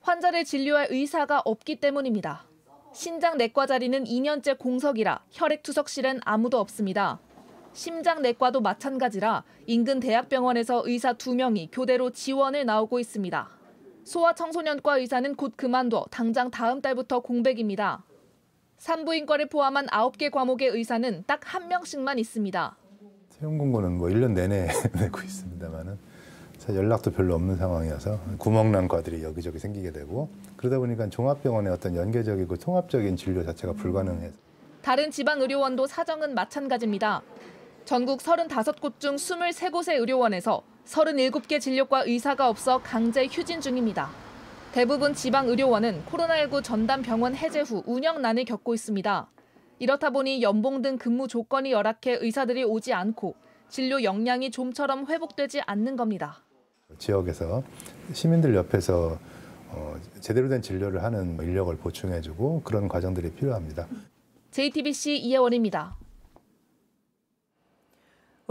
환자를 0.00 0.44
진료할 0.44 0.88
의사가 0.90 1.42
없기 1.44 1.76
때문입니다. 1.76 2.44
신장 2.92 3.36
내과 3.36 3.66
자리는 3.66 4.04
2년째 4.04 4.58
공석이라 4.58 5.20
혈액투석실엔 5.30 6.20
아무도 6.24 6.58
없습니다. 6.58 7.20
심장 7.74 8.20
내과도 8.22 8.60
마찬가지라 8.60 9.44
인근 9.66 9.98
대학병원에서 10.00 10.82
의사 10.86 11.14
2명이 11.14 11.68
교대로 11.72 12.10
지원을 12.10 12.66
나오고 12.66 12.98
있습니다. 12.98 13.48
소아청소년과 14.04 14.98
의사는 14.98 15.34
곧 15.36 15.54
그만둬 15.56 16.06
당장 16.10 16.50
다음 16.50 16.82
달부터 16.82 17.20
공백입니다. 17.20 18.04
산부인과를 18.78 19.48
포함한 19.48 19.86
9개 19.86 20.30
과목의 20.30 20.68
의사는 20.68 21.24
딱 21.26 21.40
한 21.44 21.68
명씩만 21.68 22.18
있습니다. 22.18 22.76
채용 23.30 23.58
공고는 23.58 23.96
뭐 23.98 24.08
1년 24.08 24.32
내내 24.32 24.68
내고 25.00 25.20
있습니다만은 25.22 25.98
연락도 26.68 27.10
별로 27.10 27.34
없는 27.34 27.56
상황이어서 27.56 28.20
구멍난 28.38 28.86
과들이 28.86 29.22
여기저기 29.24 29.58
생기게 29.58 29.90
되고 29.92 30.28
그러다 30.56 30.78
보니까 30.78 31.08
종합병원의 31.08 31.72
어떤 31.72 31.96
연계적이고 31.96 32.56
통합적인 32.56 33.16
진료 33.16 33.44
자체가 33.44 33.72
불가능해서 33.72 34.34
다른 34.82 35.10
지방 35.10 35.40
의료원도 35.40 35.86
사정은 35.86 36.34
마찬가지입니다. 36.34 37.22
전국 37.84 38.20
35곳 38.20 39.00
중 39.00 39.16
23곳의 39.16 39.98
의료원에서 39.98 40.62
37개 40.84 41.60
진료과 41.60 42.04
의사가 42.04 42.48
없어 42.48 42.78
강제 42.78 43.26
휴진 43.26 43.60
중입니다. 43.60 44.10
대부분 44.72 45.14
지방 45.14 45.48
의료원은 45.48 46.04
코로나19 46.06 46.62
전담 46.62 47.02
병원 47.02 47.34
해제 47.34 47.60
후 47.60 47.82
운영난을 47.86 48.44
겪고 48.44 48.74
있습니다. 48.74 49.28
이렇다 49.80 50.10
보니 50.10 50.42
연봉 50.42 50.80
등 50.80 50.96
근무 50.96 51.26
조건이 51.26 51.72
열악해 51.72 52.18
의사들이 52.20 52.64
오지 52.64 52.92
않고 52.92 53.34
진료 53.68 54.02
역량이 54.02 54.50
좀처럼 54.52 55.06
회복되지 55.08 55.62
않는 55.66 55.96
겁니다. 55.96 56.44
지역에서 56.98 57.64
시민들 58.12 58.54
옆에서 58.54 59.18
어, 59.70 59.96
제대로 60.20 60.48
된 60.48 60.62
진료를 60.62 61.02
하는 61.02 61.36
뭐 61.36 61.44
인력을 61.44 61.74
보충해주고 61.78 62.62
그런 62.62 62.86
과정들이 62.88 63.32
필요합니다. 63.32 63.88
JTBC 64.52 65.16
이혜원입니다. 65.16 65.96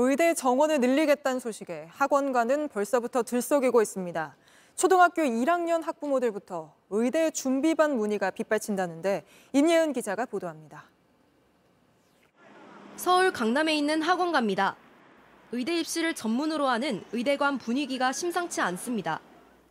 의대 0.03 0.33
정원을 0.33 0.79
늘리겠다는 0.79 1.39
소식에 1.39 1.87
학원가는 1.91 2.69
벌써부터 2.69 3.21
들썩이고 3.21 3.83
있습니다. 3.83 4.35
초등학교 4.75 5.21
1학년 5.21 5.83
학부모들부터 5.83 6.73
의대 6.89 7.29
준비반 7.29 7.97
문의가 7.97 8.31
빗발친다는데 8.31 9.23
임예은 9.53 9.93
기자가 9.93 10.25
보도합니다. 10.25 10.85
서울 12.95 13.31
강남에 13.31 13.75
있는 13.75 14.01
학원가입니다. 14.01 14.75
의대 15.51 15.79
입시를 15.79 16.15
전문으로 16.15 16.67
하는 16.67 17.03
의대관 17.11 17.59
분위기가 17.59 18.11
심상치 18.11 18.59
않습니다. 18.59 19.21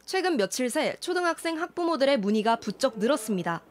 최근 0.05 0.37
며칠 0.37 0.71
새 0.71 0.97
초등학생 1.01 1.61
학부모들의 1.61 2.19
문의가 2.19 2.55
부쩍 2.55 3.01
늘었습니다. 3.01 3.63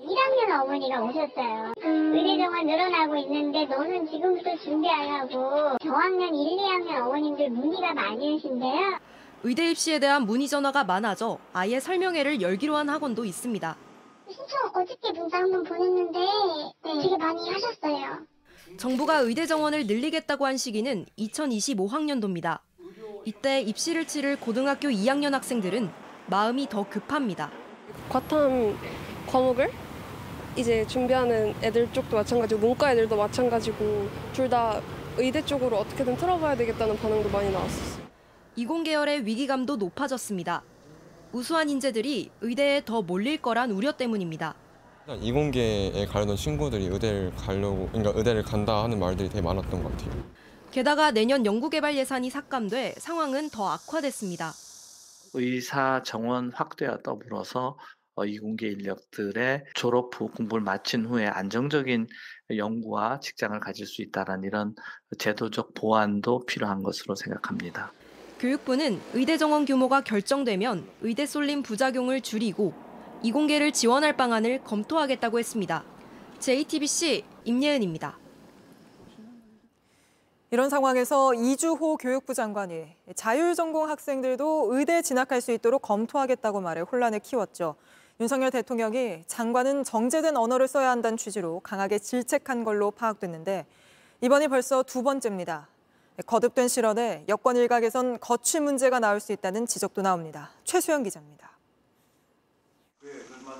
1학년 0.00 0.62
어머니가 0.62 1.02
오셨어요. 1.02 1.72
의대 1.82 2.38
정원 2.38 2.66
늘어나고 2.66 3.16
있는데 3.18 3.66
너는 3.66 4.06
지금부터 4.06 4.56
준비 4.58 4.88
안 4.88 5.08
하고 5.08 5.76
저학년 5.82 6.34
1, 6.34 6.56
2학년 6.56 7.06
어머님들 7.06 7.50
문의가 7.50 7.92
많이 7.94 8.34
오신데요. 8.34 8.98
의대 9.42 9.70
입시에 9.70 9.98
대한 9.98 10.26
문의 10.26 10.48
전화가 10.48 10.84
많아져 10.84 11.38
아예 11.52 11.80
설명회를 11.80 12.40
열기로 12.40 12.76
한 12.76 12.88
학원도 12.88 13.24
있습니다. 13.24 13.76
신청 14.28 14.70
어저께 14.74 15.12
문자 15.12 15.38
한번 15.38 15.64
보냈는데 15.64 16.18
네, 16.18 17.00
되게 17.02 17.16
많이 17.16 17.50
하셨어요. 17.50 18.26
정부가 18.78 19.18
의대 19.18 19.46
정원을 19.46 19.86
늘리겠다고 19.86 20.46
한 20.46 20.56
시기는 20.56 21.06
2025학년도입니다. 21.18 22.60
이때 23.24 23.60
입시를 23.60 24.06
치를 24.06 24.38
고등학교 24.38 24.88
2학년 24.88 25.32
학생들은 25.32 25.90
마음이 26.26 26.68
더 26.68 26.88
급합니다. 26.88 27.50
과탐 28.08 28.76
과목을 29.26 29.70
이제 30.56 30.86
준비하는 30.86 31.54
애들 31.62 31.92
쪽도 31.92 32.16
마찬가지고 32.16 32.60
문과 32.60 32.92
애들도 32.92 33.16
마찬가지고 33.16 34.08
둘 34.32 34.48
다 34.48 34.80
의대 35.16 35.44
쪽으로 35.44 35.78
어떻게든 35.78 36.16
틀어봐야 36.16 36.56
되겠다는 36.56 36.96
반응도 36.96 37.28
많이 37.30 37.50
나왔었어요. 37.52 38.04
이공 38.56 38.82
계열의 38.82 39.26
위기감도 39.26 39.76
높아졌습니다. 39.76 40.62
우수한 41.32 41.68
인재들이 41.70 42.30
의대에 42.40 42.82
더 42.84 43.02
몰릴 43.02 43.40
거란 43.40 43.70
우려 43.70 43.92
때문입니다. 43.92 44.54
이공계에 45.20 46.06
가려던 46.06 46.36
친구들이 46.36 46.86
의대를 46.86 47.32
가려고 47.36 47.88
그러니까 47.88 48.12
의대를 48.16 48.42
간다 48.42 48.82
하는 48.84 48.98
말들이 48.98 49.28
되게 49.28 49.40
많았던 49.42 49.82
것 49.82 49.96
같아요. 49.96 50.22
게다가 50.70 51.10
내년 51.10 51.44
연구개발 51.44 51.96
예산이 51.96 52.30
삭감돼 52.30 52.94
상황은 52.98 53.50
더 53.50 53.68
악화됐습니다. 53.68 54.52
의사 55.34 56.02
정원 56.04 56.52
확대와 56.54 56.98
더불어서 57.02 57.76
어, 58.14 58.24
이공계 58.24 58.68
인력들의 58.68 59.64
졸업 59.74 60.10
후 60.14 60.28
공부를 60.28 60.62
마친 60.62 61.06
후에 61.06 61.26
안정적인 61.26 62.06
연구와 62.56 63.20
직장을 63.20 63.58
가질 63.60 63.86
수 63.86 64.02
있다는 64.02 64.44
이런 64.44 64.74
제도적 65.18 65.74
보완도 65.74 66.44
필요한 66.46 66.82
것으로 66.82 67.14
생각합니다. 67.14 67.92
교육부는 68.38 69.00
의대 69.12 69.36
정원 69.36 69.64
규모가 69.64 70.00
결정되면 70.00 70.88
의대 71.02 71.26
쏠림 71.26 71.62
부작용을 71.62 72.20
줄이고 72.20 72.72
이공계를 73.22 73.72
지원할 73.72 74.16
방안을 74.16 74.64
검토하겠다고 74.64 75.38
했습니다. 75.38 75.84
JTBC 76.38 77.24
임예은입니다. 77.44 78.18
이런 80.52 80.68
상황에서 80.68 81.32
이주호 81.34 81.98
교육부 81.98 82.34
장관이 82.34 82.86
자율전공 83.14 83.88
학생들도 83.88 84.70
의대 84.72 85.00
진학할 85.00 85.40
수 85.40 85.52
있도록 85.52 85.82
검토하겠다고 85.82 86.60
말해 86.60 86.80
혼란을 86.80 87.20
키웠죠. 87.20 87.76
윤석열 88.20 88.50
대통령이 88.50 89.24
장관은 89.26 89.82
정제된 89.82 90.36
언어를 90.36 90.68
써야 90.68 90.90
한다는 90.90 91.16
취지로 91.16 91.60
강하게 91.60 91.98
질책한 91.98 92.64
걸로 92.64 92.90
파악됐는데 92.90 93.64
이번이 94.20 94.48
벌써 94.48 94.82
두 94.82 95.02
번째입니다. 95.02 95.68
거듭된 96.26 96.68
실언에 96.68 97.24
여권 97.28 97.56
일각에선 97.56 98.20
거취 98.20 98.60
문제가 98.60 99.00
나올 99.00 99.20
수 99.20 99.32
있다는 99.32 99.64
지적도 99.64 100.02
나옵니다. 100.02 100.50
최수영 100.64 101.02
기자입니다. 101.02 101.58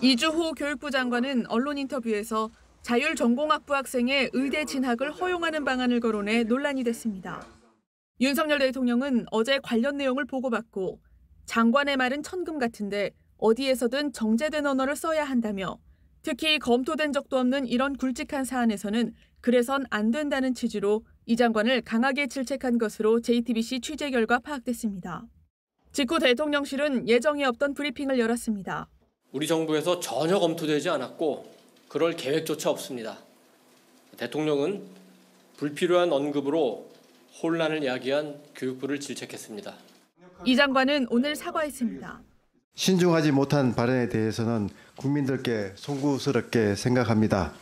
이주호 0.02 0.52
교육부 0.52 0.90
장관은 0.90 1.46
언론 1.48 1.78
인터뷰에서 1.78 2.50
자율전공학부 2.82 3.74
학생의 3.74 4.28
의대 4.34 4.66
진학을 4.66 5.10
허용하는 5.10 5.64
방안을 5.64 6.00
거론해 6.00 6.44
논란이 6.44 6.84
됐습니다. 6.84 7.46
윤석열 8.20 8.58
대통령은 8.58 9.24
어제 9.30 9.58
관련 9.62 9.96
내용을 9.96 10.26
보고받고 10.26 11.00
장관의 11.46 11.96
말은 11.96 12.22
천금 12.22 12.58
같은데 12.58 13.12
어디에서든 13.40 14.12
정제된 14.12 14.66
언어를 14.66 14.96
써야 14.96 15.24
한다며 15.24 15.78
특히 16.22 16.58
검토된 16.58 17.12
적도 17.12 17.38
없는 17.38 17.66
이런 17.66 17.96
굵직한 17.96 18.44
사안에서는 18.44 19.14
그래선 19.40 19.84
안 19.90 20.10
된다는 20.10 20.54
취지로 20.54 21.04
이 21.24 21.36
장관을 21.36 21.82
강하게 21.82 22.26
질책한 22.26 22.78
것으로 22.78 23.20
JTBC 23.20 23.80
취재 23.80 24.10
결과 24.10 24.38
파악됐습니다. 24.38 25.24
직후 25.92 26.18
대통령실은 26.18 27.08
예정에 27.08 27.44
없던 27.44 27.74
브리핑을 27.74 28.18
열었습니다. 28.18 28.88
우리 29.32 29.46
정부에서 29.46 30.00
전혀 30.00 30.38
검토되지 30.38 30.90
않았고 30.90 31.52
그럴 31.88 32.14
계획조차 32.16 32.70
없습니다. 32.70 33.18
대통령은 34.16 34.82
불필요한 35.56 36.12
언급으로 36.12 36.90
혼란을 37.42 37.84
야기한 37.84 38.40
교육부를 38.54 39.00
질책했습니다. 39.00 39.74
이 40.44 40.56
장관은 40.56 41.06
오늘 41.10 41.34
사과했습니다. 41.36 42.22
신중하지 42.74 43.32
못한 43.32 43.74
발언에 43.74 44.08
대해서는 44.08 44.68
국민들께 44.96 45.72
송구스럽게 45.74 46.74
생각합니다. 46.76 47.52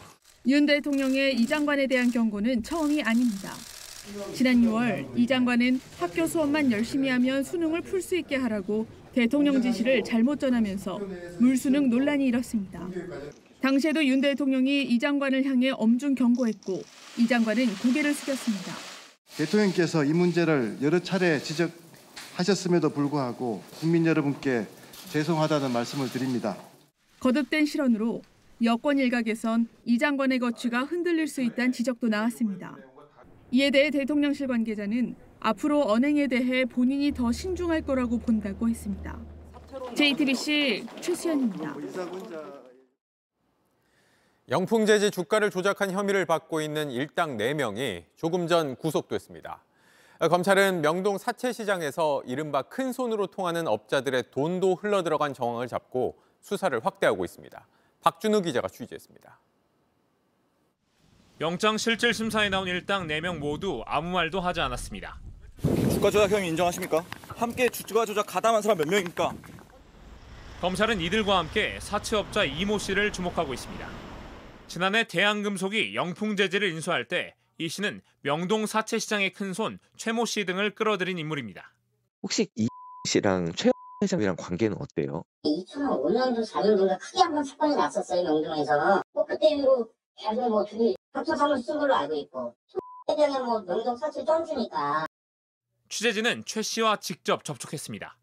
윤 0.47 0.65
대통령의 0.67 1.35
이 1.37 1.47
장관에 1.47 1.87
대한 1.87 2.11
경고는 2.11 2.63
처음이 2.63 3.03
아닙니다. 3.03 3.53
지난 4.33 4.63
6월 4.63 5.07
이 5.19 5.27
장관은 5.27 5.81
학교 5.99 6.27
수업만 6.27 6.71
열심히 6.73 7.09
하면 7.11 7.43
수능을 7.45 7.83
풀 7.83 8.01
수 8.01 8.17
있게 8.17 8.37
하라고 8.37 8.87
대통령 9.15 9.61
지시를 9.61 10.05
잘못 10.05 10.39
전하면서 10.41 11.01
물수능 11.41 11.91
논란이 11.91 12.27
일었습니다. 12.27 12.89
당시에도 13.61 14.05
윤 14.07 14.21
대통령이 14.21 14.85
이 14.85 14.99
장관을 14.99 15.45
향해 15.45 15.71
엄중 15.71 16.15
경고했고 16.15 16.83
이 17.19 17.27
장관은 17.27 17.67
고개를 17.83 18.15
숙였습니다. 18.15 18.73
대통령께서 19.37 20.05
이 20.05 20.13
문제를 20.13 20.79
여러 20.81 21.01
차례 21.01 21.39
지적하셨음에도 21.41 22.91
불구하고 22.91 23.63
국민 23.81 24.07
여러분께 24.07 24.67
죄송하다는 25.11 25.73
말씀을 25.73 26.09
드립니다. 26.11 26.57
거듭된 27.21 27.67
실언으로 27.67 28.23
여권 28.63 28.99
일각에선 28.99 29.69
이 29.85 29.99
장관의 29.99 30.39
거취가 30.39 30.85
흔들릴 30.85 31.29
수 31.29 31.43
있다는 31.43 31.73
지적도 31.73 32.09
나왔습니다. 32.09 32.77
이에 33.51 33.71
대해 33.71 33.91
대통령실 33.91 34.47
관계자는 34.47 35.17
앞으로 35.41 35.83
언행에 35.83 36.27
대해 36.27 36.65
본인이 36.65 37.13
더 37.13 37.33
신중할 37.33 37.83
거라고 37.83 38.19
본다고 38.19 38.69
했습니다. 38.69 39.19
JTBC 39.95 40.87
최수연입니다. 41.01 41.77
영풍재지 44.51 45.11
주가를 45.11 45.51
조작한 45.51 45.91
혐의를 45.91 46.25
받고 46.25 46.61
있는 46.61 46.91
일당 46.91 47.37
4명이 47.37 48.05
조금 48.17 48.47
전 48.47 48.77
구속됐습니다. 48.77 49.63
검찰은 50.27 50.83
명동 50.83 51.17
사채시장에서 51.17 52.23
이른바 52.27 52.63
큰 52.63 52.93
손으로 52.93 53.29
통하는 53.29 53.69
업자들의 53.69 54.25
돈도 54.33 54.75
흘러들어간 54.75 55.33
정황을 55.33 55.69
잡고 55.69 56.19
수사를 56.41 56.85
확대하고 56.85 57.25
있습니다. 57.25 57.67
박준우 58.01 58.43
기자가 58.43 58.67
취재했습니다. 58.67 59.39
영장 61.41 61.79
실질 61.79 62.13
심사에 62.13 62.49
나온 62.49 62.67
일당 62.67 63.07
4명 63.07 63.39
모두 63.39 63.85
아무 63.87 64.11
말도 64.11 64.41
하지 64.41 64.61
않았습니다. 64.61 65.21
주가 65.93 66.11
조작 66.11 66.33
혐의 66.33 66.49
인정하십니까? 66.49 67.05
함께 67.29 67.69
주가 67.69 68.05
조작 68.05 68.27
가담한 68.27 68.61
사람 68.63 68.79
몇 68.79 68.89
명입니까? 68.89 69.33
검찰은 70.61 71.01
이들과 71.01 71.39
함께 71.39 71.79
사채업자 71.81 72.43
이모 72.43 72.79
씨를 72.79 73.13
주목하고 73.13 73.55
있습니다. 73.55 73.89
지난해 74.67 75.05
대한금속이 75.05 75.95
영풍 75.95 76.35
재질을 76.35 76.71
인수할 76.73 77.05
때 77.05 77.37
이 77.59 77.69
씨는 77.69 78.03
명동 78.23 78.67
사채 78.67 78.99
시장의 78.99 79.33
큰손 79.33 79.79
최모 79.97 80.27
씨 80.27 80.45
등을 80.45 80.75
끌어들인 80.75 81.19
인물입니다. 81.19 81.73
혹시 82.23 82.49
이 82.55 82.69
씨랑 83.09 83.53
최 83.55 83.71
회장이랑 84.03 84.37
관계는 84.37 84.77
어때요? 84.81 85.25
2005년도 85.45 86.49
4년도인가 86.49 86.99
크게 87.01 87.21
한번 87.21 87.43
사건이 87.43 87.75
났었어요 87.75 88.23
명동에서. 88.23 89.03
뭐 89.13 89.25
그때 89.27 89.49
이후로 89.57 89.91
계속 90.17 90.49
뭐 90.49 90.65
둘이 90.65 90.95
합쳐sam을 91.15 91.59
쓴 91.59 91.79
걸로 91.81 91.95
알고 91.97 92.15
있고 92.15 92.55
회장이 93.11 93.39
뭐 93.41 93.61
명동 93.63 93.97
사채 93.97 94.25
쩐주니까. 94.25 95.07
취재진은 95.89 96.45
최 96.47 96.63
씨와 96.63 96.97
직접 97.01 97.43
접촉했습니다. 97.45 98.17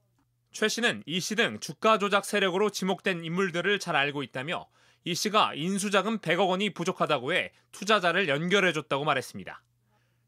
최 0.54 0.69
씨는 0.69 1.04
이 1.06 1.17
씨 1.19 1.36
등 1.36 1.60
주가 1.60 1.98
조작 1.98 2.24
세력으로 2.24 2.69
지목된 2.69 3.26
인물들을 3.26 3.80
잘 3.80 3.98
알고 3.98 4.24
있다며 4.24 4.67
이 5.05 5.13
씨가 5.13 5.53
인수자금 5.53 6.17
100억 6.17 6.49
원이 6.49 6.71
부족하다고 6.73 7.33
해 7.33 7.51
투자자를 7.71 8.27
연결해줬다고 8.27 9.05
말했습니다. 9.05 9.61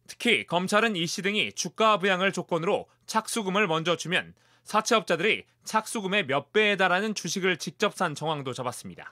특히 0.07 0.45
검찰은 0.45 0.95
이 0.95 1.05
씨 1.07 1.21
등이 1.23 1.53
주가 1.53 1.97
부양을 1.97 2.31
조건으로 2.31 2.87
착수금을 3.07 3.67
먼저 3.67 3.97
주면 3.97 4.33
사채업자들이 4.63 5.45
착수금의 5.63 6.27
몇 6.27 6.53
배에 6.53 6.75
달하는 6.75 7.15
주식을 7.15 7.57
직접 7.57 7.95
산 7.95 8.13
정황도 8.13 8.53
잡았습니다. 8.53 9.11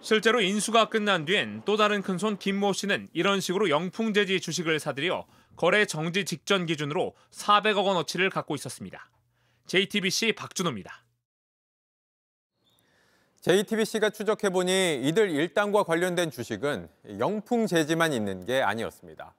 실제로 0.00 0.40
인수가 0.40 0.88
끝난 0.88 1.24
뒤엔 1.24 1.62
또 1.66 1.76
다른 1.76 2.00
큰손 2.02 2.38
김모 2.38 2.72
씨는 2.72 3.08
이런 3.12 3.40
식으로 3.40 3.68
영풍재지 3.68 4.40
주식을 4.40 4.78
사들여 4.80 5.26
거래 5.56 5.84
정지 5.84 6.24
직전 6.24 6.66
기준으로 6.66 7.14
400억 7.32 7.84
원어치를 7.84 8.30
갖고 8.30 8.54
있었습니다. 8.54 9.10
JTBC 9.66 10.32
박준호입니다. 10.32 11.04
JTBC가 13.40 14.10
추적해보니 14.10 15.02
이들 15.04 15.30
일당과 15.30 15.84
관련된 15.84 16.30
주식은 16.30 16.88
영풍재지만 17.18 18.12
있는 18.12 18.44
게 18.44 18.62
아니었습니다. 18.62 19.34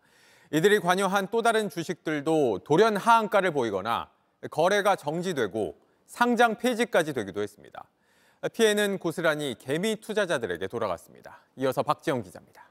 이들이 0.51 0.79
관여한 0.79 1.27
또 1.29 1.41
다른 1.41 1.69
주식들도 1.69 2.59
돌연 2.63 2.95
하한가를 2.95 3.51
보이거나 3.51 4.09
거래가 4.51 4.95
정지되고 4.95 5.77
상장 6.07 6.57
폐지까지 6.57 7.13
되기도 7.13 7.41
했습니다. 7.41 7.83
피해는 8.53 8.99
고스란히 8.99 9.55
개미 9.59 9.97
투자자들에게 9.97 10.67
돌아갔습니다. 10.67 11.39
이어서 11.57 11.83
박지영 11.83 12.23
기자입니다. 12.23 12.68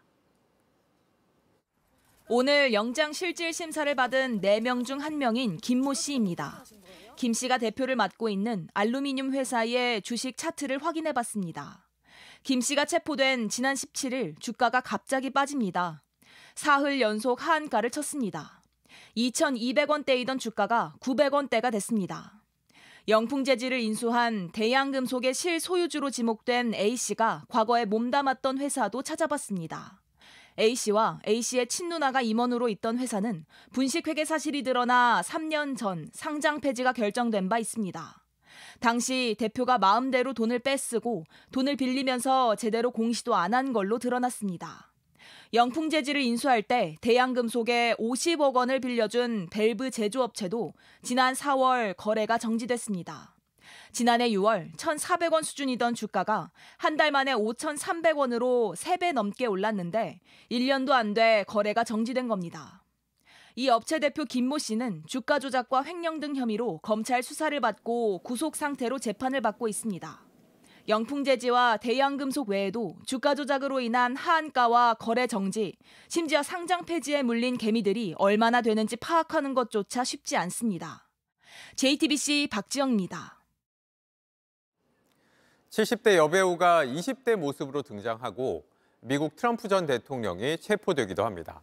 오늘 2.30 2.74
영장 2.74 3.14
실질 3.14 3.54
심사를 3.54 3.92
받은 3.94 4.42
4명 4.42 4.84
중 4.84 4.98
1명인 4.98 5.58
김모 5.62 5.94
씨입니다. 5.94 6.62
김 7.16 7.32
씨가 7.32 7.56
대표를 7.56 7.96
맡고 7.96 8.28
있는 8.28 8.68
알루미늄 8.74 9.32
회사의 9.32 10.02
주식 10.02 10.36
차트를 10.36 10.82
확인해 10.84 11.14
봤습니다. 11.14 11.88
김 12.42 12.60
씨가 12.60 12.84
체포된 12.84 13.48
지난 13.48 13.74
17일 13.74 14.38
주가가 14.40 14.82
갑자기 14.82 15.30
빠집니다. 15.30 16.02
사흘 16.54 17.00
연속 17.00 17.42
하한가를 17.46 17.90
쳤습니다. 17.90 18.62
2,200원대이던 19.16 20.38
주가가 20.38 20.96
900원대가 21.00 21.72
됐습니다. 21.72 22.42
영풍재질을 23.08 23.80
인수한 23.80 24.52
대양금속의 24.52 25.32
실소유주로 25.32 26.10
지목된 26.10 26.74
A씨가 26.74 27.46
과거에 27.48 27.86
몸담았던 27.86 28.58
회사도 28.58 29.02
찾아봤습니다. 29.02 29.97
A씨와 30.58 31.20
A씨의 31.26 31.68
친누나가 31.68 32.22
임원으로 32.22 32.68
있던 32.70 32.98
회사는 32.98 33.44
분식회계 33.72 34.24
사실이 34.24 34.62
드러나 34.62 35.20
3년 35.24 35.76
전 35.76 36.08
상장 36.12 36.60
폐지가 36.60 36.92
결정된 36.92 37.48
바 37.48 37.58
있습니다. 37.58 38.24
당시 38.80 39.36
대표가 39.38 39.78
마음대로 39.78 40.32
돈을 40.34 40.58
빼쓰고 40.60 41.24
돈을 41.52 41.76
빌리면서 41.76 42.56
제대로 42.56 42.90
공시도 42.90 43.34
안 43.34 43.54
한 43.54 43.72
걸로 43.72 43.98
드러났습니다. 43.98 44.92
영풍재질을 45.54 46.20
인수할 46.20 46.62
때 46.62 46.96
대양금속에 47.00 47.94
50억 47.98 48.54
원을 48.54 48.80
빌려준 48.80 49.48
밸브 49.50 49.90
제조업체도 49.90 50.74
지난 51.02 51.34
4월 51.34 51.96
거래가 51.96 52.38
정지됐습니다. 52.38 53.37
지난해 53.92 54.30
6월 54.30 54.74
1,400원 54.76 55.42
수준이던 55.42 55.94
주가가 55.94 56.50
한 56.76 56.96
달 56.96 57.10
만에 57.12 57.32
5,300원으로 57.34 58.74
3배 58.76 59.12
넘게 59.12 59.46
올랐는데 59.46 60.20
1년도 60.50 60.90
안 60.90 61.14
돼 61.14 61.44
거래가 61.46 61.84
정지된 61.84 62.28
겁니다. 62.28 62.82
이 63.56 63.68
업체 63.68 63.98
대표 63.98 64.24
김모 64.24 64.58
씨는 64.58 65.02
주가 65.06 65.38
조작과 65.38 65.84
횡령 65.84 66.20
등 66.20 66.36
혐의로 66.36 66.78
검찰 66.78 67.22
수사를 67.22 67.58
받고 67.60 68.20
구속 68.22 68.54
상태로 68.56 68.98
재판을 68.98 69.40
받고 69.40 69.68
있습니다. 69.68 70.24
영풍재지와 70.88 71.76
대양금속 71.78 72.48
외에도 72.48 72.96
주가 73.04 73.34
조작으로 73.34 73.80
인한 73.80 74.16
하한가와 74.16 74.94
거래 74.94 75.26
정지, 75.26 75.76
심지어 76.08 76.42
상장 76.42 76.84
폐지에 76.84 77.22
물린 77.22 77.58
개미들이 77.58 78.14
얼마나 78.16 78.62
되는지 78.62 78.96
파악하는 78.96 79.54
것조차 79.54 80.02
쉽지 80.04 80.36
않습니다. 80.36 81.08
JTBC 81.76 82.48
박지영입니다. 82.50 83.37
70대 85.78 86.16
여배우가 86.16 86.86
20대 86.86 87.36
모습으로 87.36 87.82
등장하고 87.82 88.64
미국 89.00 89.36
트럼프 89.36 89.68
전 89.68 89.86
대통령이 89.86 90.58
체포되기도 90.58 91.24
합니다. 91.24 91.60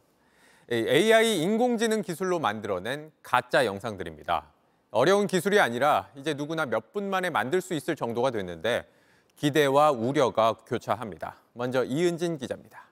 AI 0.72 1.41
인공지능 1.41 2.01
기술로 2.01 2.39
만들어낸 2.39 3.11
가짜 3.22 3.66
영상들입니다. 3.66 4.45
어려운 4.91 5.28
기술이 5.28 5.59
아니라 5.59 6.07
이제 6.16 6.34
누구나 6.34 6.66
몇 6.66 6.93
분 6.93 7.09
만에 7.09 7.30
만들 7.30 7.59
수 7.59 7.74
있을 7.74 7.97
정도가 7.97 8.32
됐는데 8.32 8.88
기대와 9.36 9.91
우려가 9.91 10.53
교차합니다. 10.66 11.36
먼저 11.51 11.84
이은진 11.84 12.38
기자입니다. 12.38 12.86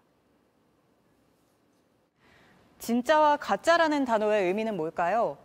진짜와 2.79 3.37
가짜라는 3.37 4.03
단어의 4.03 4.47
의미는 4.47 4.75
뭘까요? 4.75 5.37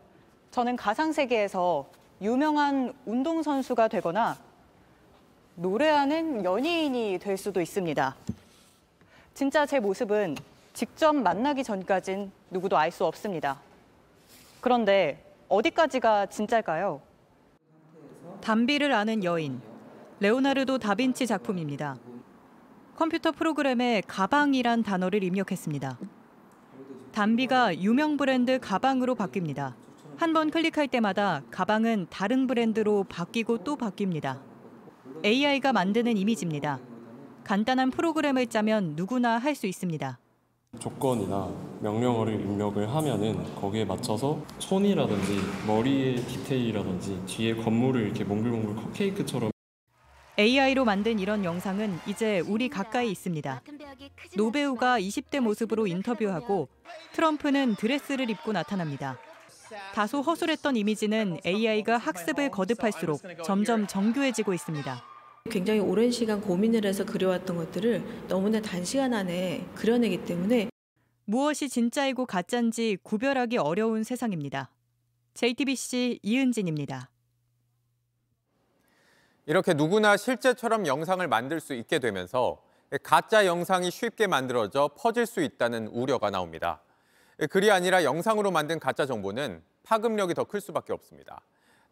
저는 0.51 0.75
가상세계에서 0.75 1.89
유명한 2.21 2.95
운동선수가 3.07 3.87
되거나 3.87 4.48
노래하는 5.69 6.45
연예인이 6.45 7.19
될 7.21 7.37
수도 7.37 7.61
있습니다. 7.61 8.15
진짜 9.35 9.67
제 9.67 9.81
모습은 9.81 10.37
직접 10.73 11.13
만나기 11.13 11.65
전까진 11.65 12.31
누구도 12.53 12.77
알 12.79 12.93
수 12.93 13.05
없습니다. 13.05 13.59
그런데 14.61 15.25
어디까지가 15.49 16.27
진짜일까요? 16.27 17.01
담비를 18.41 18.93
아는 18.93 19.25
여인, 19.25 19.61
레오나르도 20.21 20.79
다빈치 20.79 21.27
작품입니다. 21.27 21.97
컴퓨터 22.95 23.33
프로그램에 23.33 24.03
가방이란 24.07 24.85
단어를 24.85 25.25
입력했습니다. 25.25 25.99
담비가 27.11 27.77
유명 27.81 28.17
브랜드 28.17 28.61
가방으로 28.61 29.17
바뀝니다. 29.17 29.75
한 30.19 30.33
번 30.33 30.51
클릭할 30.51 30.87
때마다 30.87 31.43
가방은 31.51 32.07
다른 32.11 32.47
브랜드로 32.47 33.05
바뀌고 33.09 33.59
또 33.65 33.77
바뀝니다. 33.77 34.39
AI가 35.25 35.73
만드는 35.73 36.17
이미지입니다. 36.17 36.79
간단한 37.45 37.91
프로그램을 37.91 38.47
짜면 38.47 38.95
누구나 38.97 39.39
할 39.39 39.55
수 39.55 39.67
있습니다. 39.67 40.19
조건이나 40.79 41.51
명령어를 41.81 42.35
입력을 42.35 42.89
하면은 42.95 43.55
거기에 43.57 43.85
맞춰서 43.87 44.41
손이라든지 44.59 45.41
머리의 45.67 46.17
디테일이라든지 46.17 47.23
뒤에 47.27 47.55
건물을 47.57 48.03
이렇게 48.03 48.23
몽글몽글 48.25 48.77
컵케이크처럼 48.77 49.51
AI로 50.39 50.85
만든 50.85 51.19
이런 51.19 51.43
영상은 51.45 51.99
이제 52.07 52.41
우리 52.41 52.69
가까이 52.69 53.11
있습니다. 53.11 53.63
노 54.37 54.53
배우가 54.53 55.01
20대 55.01 55.41
모습으로 55.41 55.89
인터뷰하고 55.89 56.69
트럼프는 57.13 57.75
드레스를 57.75 58.31
입고 58.31 58.53
나타납니다. 58.53 59.19
다소 59.95 60.21
허술했던 60.21 60.77
이미지는 60.77 61.39
AI가 61.45 61.99
학습을 61.99 62.51
거듭할수록 62.51 63.21
점점 63.45 63.87
정교해지고 63.87 64.55
있습니다. 64.55 65.05
굉장히 65.51 65.81
오랜 65.81 66.11
시간 66.11 66.41
고민을 66.41 66.85
해서 66.85 67.05
그려왔던 67.05 67.57
것들을 67.57 68.27
너무나 68.29 68.61
단시간 68.61 69.15
안에 69.15 69.67
그려내기 69.75 70.25
때문에 70.25 70.69
무엇이 71.25 71.69
진짜이고 71.69 72.27
가짜인지 72.27 72.99
구별하기 73.03 73.59
어려운 73.59 74.05
세상입니다. 74.05 74.71
JTBC 75.35 76.21
이은진입니다. 76.23 77.11
이렇게 79.47 79.73
누구나 79.73 80.17
실제처럼 80.17 80.87
영상을 80.87 81.27
만들 81.27 81.61
수 81.61 81.75
있게 81.75 81.99
되면서 81.99 82.63
가짜 83.03 83.47
영상이 83.47 83.91
쉽게 83.91 84.27
만들어져 84.27 84.91
퍼질 84.99 85.27
수 85.27 85.43
있다는 85.43 85.89
우려가 85.89 86.31
나옵니다. 86.31 86.83
글이 87.47 87.71
아니라 87.71 88.03
영상으로 88.03 88.51
만든 88.51 88.81
가짜 88.81 89.07
정보는 89.07 89.63
파급력이 89.85 90.35
더 90.35 90.45
클 90.45 90.61
수밖에 90.61 90.93
없습니다. 90.93 91.41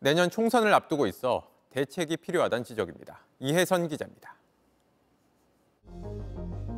내년 0.00 0.28
총선을 0.28 0.72
앞두고 0.74 1.06
있어 1.06 1.48
대책이 1.70 2.16
필요하다는 2.18 2.64
지적입니다. 2.64 3.20
이혜선 3.38 3.88
기자입니다. 3.88 4.34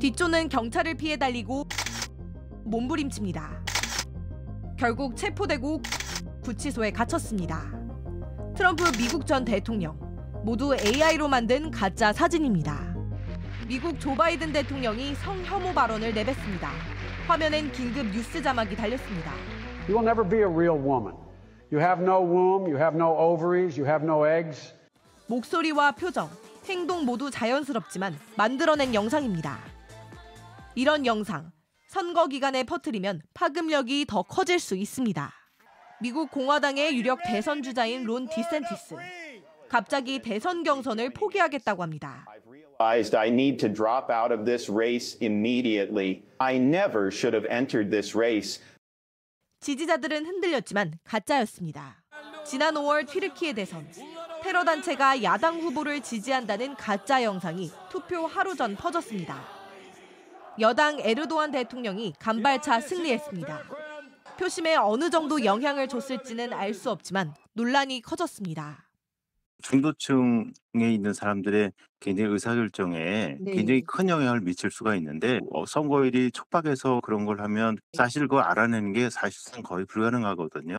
뒷조는 0.00 0.48
경찰을 0.48 0.94
피해 0.94 1.16
달리고 1.16 1.66
몸부림칩니다. 2.64 3.64
결국 4.78 5.16
체포되고 5.16 5.82
구치소에 6.42 6.90
갇혔습니다. 6.92 7.72
트럼프 8.54 8.84
미국 8.96 9.26
전 9.26 9.44
대통령 9.44 9.98
모두 10.44 10.74
AI로 10.76 11.26
만든 11.28 11.70
가짜 11.70 12.12
사진입니다. 12.12 12.94
미국 13.66 13.98
조 13.98 14.14
바이든 14.14 14.52
대통령이 14.52 15.14
성혐오 15.16 15.72
발언을 15.74 16.14
내뱉습니다. 16.14 16.70
화면엔 17.28 17.70
긴급 17.72 18.06
뉴스 18.06 18.40
자막이 18.42 18.74
달렸습니다. 18.74 19.30
You 19.86 19.98
will 19.98 20.08
never 20.08 20.26
be 20.26 20.38
a 20.38 20.46
real 20.46 20.80
woman. 20.82 21.14
You 21.70 21.78
have 21.78 22.02
no 22.02 22.22
womb, 22.22 22.66
you 22.66 22.78
have 22.78 22.96
no 22.96 23.14
ovaries, 23.18 23.78
you 23.78 23.86
have 23.86 24.02
no 24.02 24.26
eggs. 24.26 24.72
목소리와 25.26 25.92
표정, 25.92 26.30
행동 26.64 27.04
모두 27.04 27.30
자연스럽지만 27.30 28.18
만들어낸 28.34 28.94
영상입니다. 28.94 29.58
이런 30.74 31.04
영상, 31.04 31.52
선거 31.88 32.28
기간에 32.28 32.64
퍼뜨리면 32.64 33.20
파급력이 33.34 34.06
더 34.08 34.22
커질 34.22 34.58
수 34.58 34.74
있습니다. 34.74 35.30
미국 36.00 36.30
공화당의 36.30 36.96
유력 36.96 37.18
대선 37.26 37.62
주자인 37.62 38.04
론 38.04 38.26
디센티스. 38.26 38.96
갑자기 39.68 40.20
대선 40.20 40.62
경선을 40.62 41.10
포기하겠다고 41.10 41.82
합니다. 41.82 42.24
I 42.78 43.28
need 43.28 43.58
to 43.58 43.72
drop 43.72 44.10
out 44.10 44.32
of 44.32 44.44
this 44.44 44.70
race 44.70 45.18
immediately. 45.20 46.22
I 46.38 46.56
never 46.56 47.08
should 47.08 47.34
have 47.34 47.46
entered 47.50 47.90
this 47.90 48.16
race. 48.16 48.60
지지자들은 49.60 50.24
흔들렸지만 50.24 50.98
가짜였습니다. 51.04 52.02
지난 52.46 52.74
5월 52.74 53.06
튀르키예 53.06 53.52
대선 53.52 53.86
테러 54.42 54.64
단체가 54.64 55.22
야당 55.22 55.60
후보를 55.60 56.00
지지한다는 56.00 56.74
가짜 56.76 57.22
영상이 57.22 57.70
투표 57.90 58.26
하루 58.26 58.54
전 58.54 58.76
퍼졌습니다. 58.76 59.42
여당 60.60 60.98
에르도안 61.00 61.50
대통령이 61.50 62.14
간발차 62.18 62.80
승리했습니다. 62.80 63.62
표심에 64.38 64.76
어느 64.76 65.10
정도 65.10 65.44
영향을 65.44 65.88
줬을지는 65.88 66.52
알 66.52 66.72
수 66.72 66.90
없지만 66.90 67.34
논란이 67.54 68.00
커졌습니다. 68.02 68.87
중도층에 69.62 70.92
있는 70.92 71.12
사람들의 71.12 71.72
개인의 72.00 72.26
의사결정에 72.26 73.36
네. 73.40 73.52
굉장히 73.52 73.82
큰 73.82 74.08
영향을 74.08 74.40
미칠 74.40 74.70
수가 74.70 74.94
있는데 74.96 75.40
어, 75.50 75.66
선거일이 75.66 76.30
촉박해서 76.30 77.00
그런 77.02 77.24
걸 77.24 77.40
하면 77.40 77.76
사실 77.92 78.22
그거 78.22 78.40
알아내는 78.40 78.92
게 78.92 79.10
사실상 79.10 79.62
거의 79.62 79.84
불가능하거든요. 79.84 80.76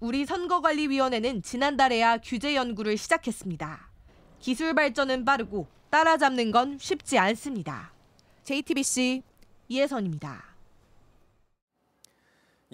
우리 0.00 0.26
선거관리위원회는 0.26 1.42
지난달에야 1.42 2.18
규제 2.18 2.54
연구를 2.54 2.96
시작했습니다. 2.96 3.90
기술 4.40 4.74
발전은 4.74 5.24
빠르고 5.24 5.68
따라잡는 5.90 6.50
건 6.50 6.76
쉽지 6.78 7.18
않습니다. 7.18 7.92
JTBC 8.42 9.22
이혜선입니다. 9.68 10.51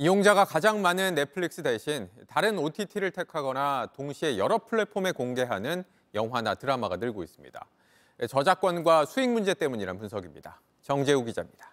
이용자가 0.03 0.45
가장 0.45 0.81
많은 0.81 1.17
넷플릭스 1.17 1.61
대신 1.61 2.09
다른 2.29 2.57
OTT를 2.57 3.11
택하거나 3.11 3.89
동시에 3.97 4.39
여러 4.39 4.59
플랫폼에 4.59 5.11
공개하는 5.11 5.83
영화나 6.15 6.55
드라마가 6.55 6.95
늘고 6.99 7.25
있습니다. 7.25 7.67
저작권과 8.29 9.07
수익 9.07 9.29
문제 9.29 9.55
때문이란 9.55 9.99
분석입니다. 9.99 10.61
정재우 10.83 11.25
기자입니다. 11.25 11.73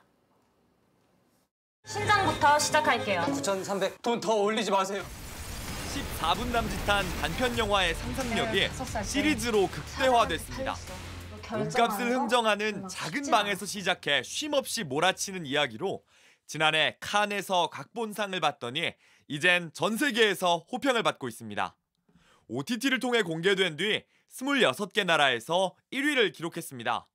신장부터 1.86 2.58
시작할게요. 2.58 3.22
9,300. 3.28 4.02
돈 4.02 4.20
더 4.20 4.34
올리지 4.34 4.72
마세요. 4.72 5.04
14분 5.94 6.52
남짓한 6.52 7.06
단편 7.22 7.56
영화의 7.60 7.94
상상력이 7.94 8.70
시리즈로 9.04 9.68
극대화됐습니다. 9.68 10.74
돈값을 11.44 12.12
흥정하는 12.12 12.88
작은 12.88 13.30
방에서 13.30 13.68
시작해 13.68 14.24
쉼없이 14.24 14.84
몰아치는 14.84 15.46
이야기로 15.46 16.02
지난해 16.48 16.98
칸에서 17.00 17.70
각본상을 17.70 18.40
받더니 18.40 18.94
이젠 19.28 19.72
전 19.74 19.98
세계에서 19.98 20.66
호평을 20.72 21.04
받고 21.04 21.28
있습니다. 21.28 21.76
OTT를 22.48 23.00
통해 23.00 23.24
공개된 23.24 23.78
뒤 23.78 24.04
26개 24.32 25.06
나라에서 25.06 25.76
1위를 25.92 26.32
기록했습니다. 26.34 27.08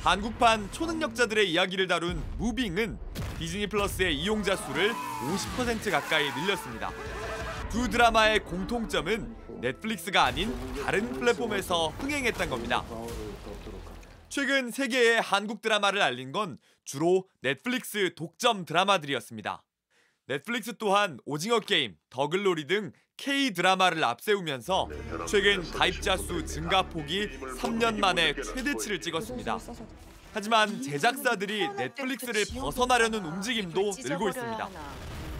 한국판 0.00 0.72
초능력자들의 0.72 1.50
이야기를 1.50 1.86
다룬 1.86 2.22
무빙은 2.38 2.98
디즈니 3.38 3.68
플러스의 3.68 4.16
이용자 4.16 4.56
수를 4.56 4.90
50% 4.92 5.90
가까이 5.90 6.28
늘렸습니다. 6.34 6.90
두 7.70 7.88
드라마의 7.88 8.40
공통점은 8.44 9.34
넷플릭스가 9.60 10.24
아닌 10.24 10.52
다른 10.84 11.12
플랫폼에서 11.12 11.88
흥행했던 11.88 12.50
겁니다. 12.50 12.84
최근 14.28 14.70
세계의 14.72 15.20
한국 15.20 15.62
드라마를 15.62 16.02
알린 16.02 16.32
건 16.32 16.58
주로 16.84 17.28
넷플릭스 17.40 18.14
독점 18.14 18.64
드라마들이었습니다. 18.64 19.62
넷플릭스 20.26 20.76
또한 20.78 21.18
오징어 21.26 21.60
게임, 21.60 21.96
더글로리 22.10 22.66
등 22.66 22.92
K 23.16 23.52
드라마를 23.52 24.02
앞세우면서 24.02 24.88
최근 25.28 25.62
가입자 25.70 26.16
수 26.16 26.44
증가 26.44 26.82
폭이 26.82 27.28
3년 27.58 27.98
만에 27.98 28.34
최대치를 28.34 29.00
찍었습니다. 29.00 29.58
하지만 30.32 30.82
제작사들이 30.82 31.68
넷플릭스를 31.76 32.44
벗어나려는 32.58 33.24
움직임도 33.24 33.92
늘고 34.02 34.28
있습니다. 34.30 34.68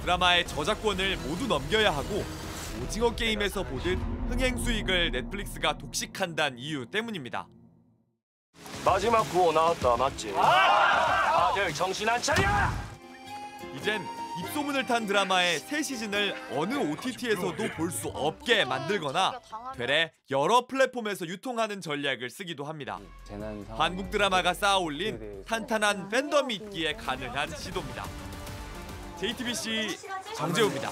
드라마의 0.03 0.47
저작권을 0.47 1.17
모두 1.17 1.47
넘겨야 1.47 1.91
하고 1.91 2.25
오징어 2.83 3.15
게임에서 3.15 3.63
보듯 3.65 3.99
흥행 4.29 4.57
수익을 4.59 5.11
넷플릭스가 5.11 5.79
독식한다는 5.79 6.59
이유 6.59 6.87
때문입니다. 6.87 7.49
마지막 8.85 9.23
구호 9.31 9.53
나왔다 9.53 9.97
맞지? 9.97 10.33
다들 11.55 11.73
정신 11.73 12.09
안 12.09 12.21
차려! 12.21 12.49
이젠 13.77 14.03
입소문을 14.41 14.85
탄 14.87 15.07
드라마의 15.07 15.61
새 15.61 15.83
시즌을 15.85 16.35
어느 16.51 16.75
OTT에서도 16.75 17.57
볼 17.77 17.93
수 17.93 18.09
없게 18.09 18.65
만들거나 18.65 19.41
되레 19.77 20.13
여러 20.31 20.67
플랫폼에서 20.67 21.27
유통하는 21.29 21.81
전략을 21.81 22.29
쓰기도 22.29 22.65
합니다. 22.65 22.99
한국 23.69 24.11
드라마가 24.11 24.53
쌓아올린 24.53 25.45
탄탄한 25.45 26.09
팬덤이 26.09 26.55
있기에 26.57 26.95
가능한 26.95 27.51
시도입니다. 27.51 28.05
JTBC 29.21 29.97
정재우입니다. 30.37 30.91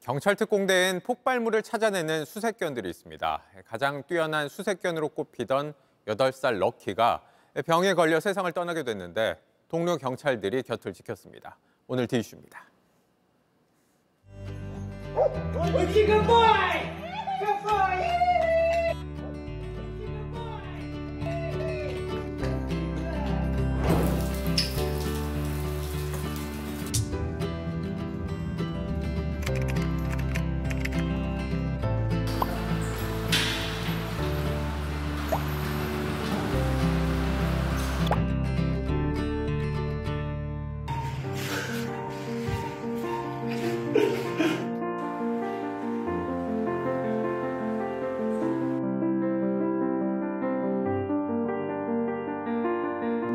경찰 0.00 0.36
특공대엔 0.36 1.00
폭발물을 1.00 1.62
찾아내는 1.62 2.24
수색견들이 2.24 2.88
있습니다. 2.88 3.42
가장 3.66 4.02
뛰어난 4.06 4.48
수색견으로 4.48 5.10
꼽히던 5.10 5.74
8살 6.06 6.54
럭키가 6.54 7.20
병에 7.62 7.94
걸려 7.94 8.20
세상을 8.20 8.50
떠나게 8.52 8.82
됐는데 8.82 9.40
동료 9.68 9.96
경찰들이 9.96 10.62
곁을 10.62 10.92
지켰습니다. 10.92 11.56
오늘 11.86 12.06
디이슈입니다. 12.06 12.64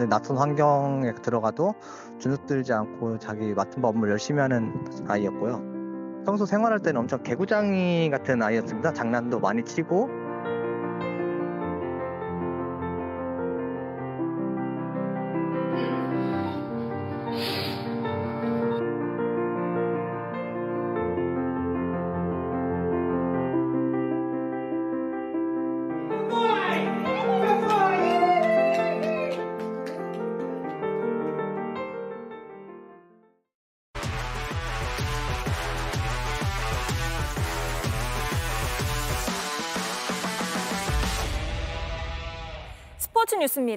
근데 0.03 0.09
낯선 0.09 0.37
환경에 0.37 1.13
들어가도 1.13 1.75
주눅들지 2.19 2.73
않고 2.73 3.19
자기 3.19 3.53
맡은 3.53 3.83
업무를 3.85 4.11
열심히 4.11 4.41
하는 4.41 4.73
아이였고요. 5.07 5.61
평소 6.25 6.45
생활할 6.45 6.79
때는 6.79 7.01
엄청 7.01 7.23
개구장이 7.23 8.09
같은 8.09 8.41
아이였습니다. 8.41 8.91
장난도 8.91 9.39
많이 9.39 9.63
치고 9.63 10.09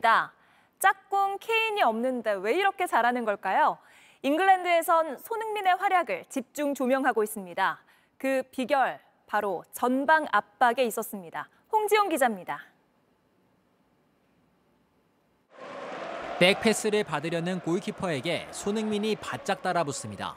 뉴스입니다. 0.07 0.33
짝꿍 0.79 1.39
케인이 1.41 1.83
없는데 1.83 2.35
왜 2.35 2.55
이렇게 2.55 2.87
잘하는 2.87 3.25
걸까요? 3.25 3.79
잉글랜드에선 4.23 5.19
손흥민의 5.19 5.75
활약을 5.77 6.27
집중 6.29 6.75
조명하고 6.75 7.25
있습니다. 7.25 7.81
그 8.17 8.43
비결 8.53 9.01
바로 9.27 9.65
전방 9.73 10.27
압박에 10.31 10.85
있었습니다. 10.85 11.49
홍지용 11.73 12.09
기자입니다. 12.09 12.61
백패스를 16.39 17.03
받으려는 17.05 17.61
골키퍼에게 17.61 18.49
손흥민이 18.51 19.17
바짝 19.17 19.63
따라붙습니다. 19.63 20.37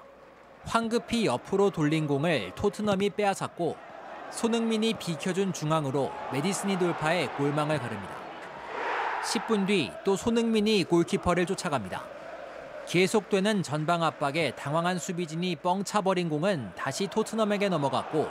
황급히 0.65 1.25
옆으로 1.25 1.69
돌린 1.69 2.07
공을 2.07 2.53
토트넘이 2.55 3.11
빼앗았고 3.11 3.75
손흥민이 4.31 4.93
비켜준 4.93 5.53
중앙으로 5.53 6.11
메디슨이 6.31 6.79
돌파해 6.79 7.27
골망을 7.29 7.79
가릅니다. 7.79 8.18
10분 9.23 9.67
뒤 9.67 9.91
또 10.03 10.15
손흥민이 10.15 10.85
골키퍼를 10.85 11.45
쫓아갑니다. 11.45 12.03
계속되는 12.87 13.61
전방 13.61 14.03
압박에 14.03 14.51
당황한 14.51 14.97
수비진이 14.97 15.57
뻥 15.57 15.83
차버린 15.83 16.29
공은 16.29 16.71
다시 16.75 17.07
토트넘에게 17.07 17.69
넘어갔고 17.69 18.27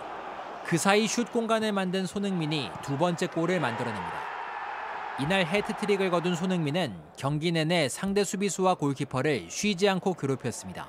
그 0.65 0.77
사이 0.77 1.07
슛 1.07 1.31
공간을 1.33 1.73
만든 1.73 2.07
손흥민이 2.07 2.71
두 2.83 2.99
번째 2.99 3.27
골을 3.29 3.61
만들어냅니다. 3.61 4.13
이날 5.21 5.47
해트트릭을 5.47 6.11
거둔 6.11 6.35
손흥민은 6.35 6.95
경기 7.17 7.53
내내 7.53 7.89
상대 7.89 8.25
수비수와 8.25 8.75
골키퍼를 8.75 9.47
쉬지 9.51 9.89
않고 9.89 10.15
괴롭혔습니다. 10.15 10.89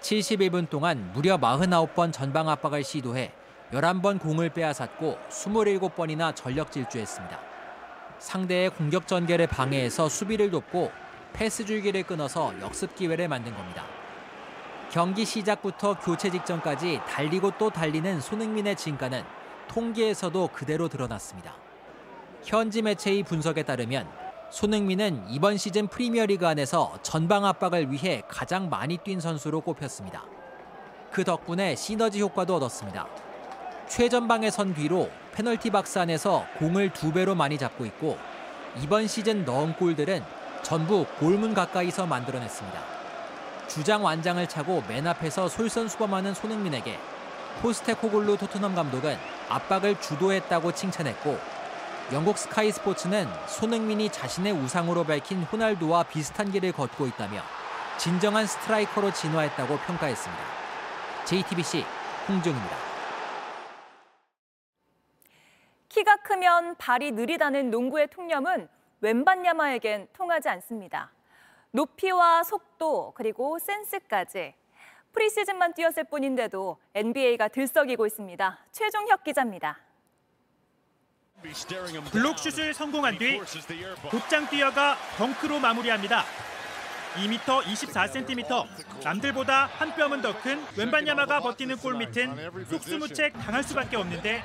71분 0.00 0.68
동안 0.68 1.12
무려 1.12 1.38
49번 1.38 2.12
전방 2.12 2.48
압박을 2.48 2.82
시도해 2.84 3.32
11번 3.72 4.20
공을 4.20 4.50
빼앗았고 4.50 5.18
27번이나 5.30 6.34
전력 6.34 6.72
질주했습니다. 6.72 7.51
상대의 8.22 8.70
공격 8.70 9.08
전개를 9.08 9.48
방해해서 9.48 10.08
수비를 10.08 10.50
돕고 10.52 10.92
패스 11.32 11.66
줄기를 11.66 12.04
끊어서 12.04 12.54
역습 12.60 12.94
기회를 12.94 13.26
만든 13.26 13.52
겁니다. 13.52 13.84
경기 14.92 15.24
시작부터 15.24 15.98
교체 15.98 16.30
직전까지 16.30 17.00
달리고 17.08 17.52
또 17.58 17.70
달리는 17.70 18.20
손흥민의 18.20 18.76
진가는 18.76 19.24
통계에서도 19.66 20.50
그대로 20.52 20.88
드러났습니다. 20.88 21.54
현지 22.44 22.80
매체의 22.80 23.24
분석에 23.24 23.64
따르면 23.64 24.08
손흥민은 24.50 25.24
이번 25.28 25.56
시즌 25.56 25.88
프리미어리그 25.88 26.46
안에서 26.46 26.98
전방 27.02 27.44
압박을 27.44 27.90
위해 27.90 28.22
가장 28.28 28.68
많이 28.68 28.98
뛴 28.98 29.20
선수로 29.20 29.62
꼽혔습니다. 29.62 30.24
그 31.10 31.24
덕분에 31.24 31.74
시너지 31.74 32.20
효과도 32.20 32.56
얻었습니다. 32.56 33.08
최전방에 33.88 34.50
선 34.50 34.74
뒤로 34.74 35.10
페널티 35.32 35.70
박스 35.70 35.98
안에서 35.98 36.46
공을 36.58 36.90
두 36.92 37.10
배로 37.10 37.34
많이 37.34 37.56
잡고 37.56 37.86
있고 37.86 38.18
이번 38.82 39.06
시즌 39.06 39.44
넣은 39.44 39.74
골들은 39.74 40.22
전부 40.62 41.06
골문 41.18 41.54
가까이서 41.54 42.06
만들어냈습니다. 42.06 42.80
주장 43.66 44.04
완장을 44.04 44.46
차고 44.46 44.84
맨 44.88 45.06
앞에서 45.06 45.48
솔선수범하는 45.48 46.34
손흥민에게 46.34 46.98
포스테코글루 47.62 48.36
토트넘 48.36 48.74
감독은 48.74 49.16
압박을 49.48 50.00
주도했다고 50.00 50.72
칭찬했고 50.72 51.38
영국 52.12 52.36
스카이 52.36 52.70
스포츠는 52.70 53.26
손흥민이 53.48 54.10
자신의 54.10 54.52
우상으로 54.52 55.04
밝힌 55.04 55.42
호날두와 55.44 56.02
비슷한 56.04 56.52
길을 56.52 56.72
걷고 56.72 57.06
있다며 57.06 57.40
진정한 57.96 58.46
스트라이커로 58.46 59.12
진화했다고 59.12 59.78
평가했습니다. 59.78 60.42
JTBC 61.24 61.84
홍정입니다. 62.28 62.91
키가 65.92 66.16
크면 66.16 66.76
발이 66.76 67.12
느리다는 67.12 67.70
농구의 67.70 68.08
통념은 68.08 68.66
웬반야마에겐 69.02 70.08
통하지 70.14 70.48
않습니다. 70.48 71.12
높이와 71.70 72.42
속도 72.44 73.12
그리고 73.14 73.58
센스까지 73.58 74.54
프리시즌만 75.12 75.74
뛰었을 75.74 76.04
뿐인데도 76.04 76.78
NBA가 76.94 77.48
들썩이고 77.48 78.06
있습니다. 78.06 78.58
최종혁 78.72 79.22
기자입니다. 79.22 79.78
블록슛을 82.10 82.72
성공한 82.72 83.18
뒤 83.18 83.38
곧장 84.10 84.48
뛰어가 84.48 84.96
덩크로 85.18 85.58
마무리합니다. 85.58 86.24
2m 87.16 87.62
24cm, 87.64 89.04
남들보다 89.04 89.66
한 89.66 89.94
뼘은 89.94 90.22
더 90.22 90.32
큰 90.40 90.64
웬반야마가 90.78 91.40
버티는 91.40 91.76
골 91.76 91.98
밑은 91.98 92.64
속수무책 92.70 93.34
당할 93.34 93.62
수밖에 93.62 93.96
없는데 93.98 94.42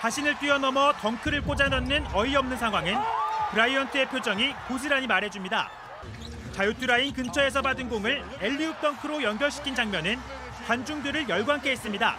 자신을 0.00 0.38
뛰어넘어 0.38 0.92
덩크를 0.92 1.42
꽂아 1.42 1.68
넣는 1.68 2.06
어이없는 2.12 2.56
상황은 2.58 2.96
브라이언트의 3.50 4.08
표정이 4.08 4.54
고스란히 4.68 5.06
말해줍니다. 5.06 5.70
자유투 6.52 6.86
라인 6.86 7.12
근처에서 7.12 7.62
받은 7.62 7.88
공을 7.88 8.24
엘리웁 8.40 8.80
덩크로 8.80 9.22
연결시킨 9.22 9.74
장면은 9.74 10.18
관중들을 10.66 11.28
열광케 11.28 11.70
했습니다. 11.70 12.16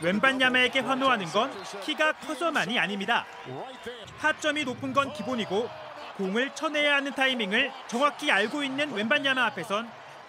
왼반야마에게 0.00 0.80
환호하는 0.80 1.26
건 1.26 1.52
키가 1.84 2.12
커서만이 2.14 2.78
아닙니다. 2.78 3.26
타점이 4.20 4.64
높은 4.64 4.92
건 4.92 5.12
기본이고 5.12 5.68
공을 6.16 6.54
쳐내야 6.54 6.96
하는 6.96 7.12
타이밍을 7.14 7.70
정확히 7.88 8.30
알고 8.30 8.62
있는 8.62 8.92
왼반야마 8.92 9.44
앞에선 9.46 9.88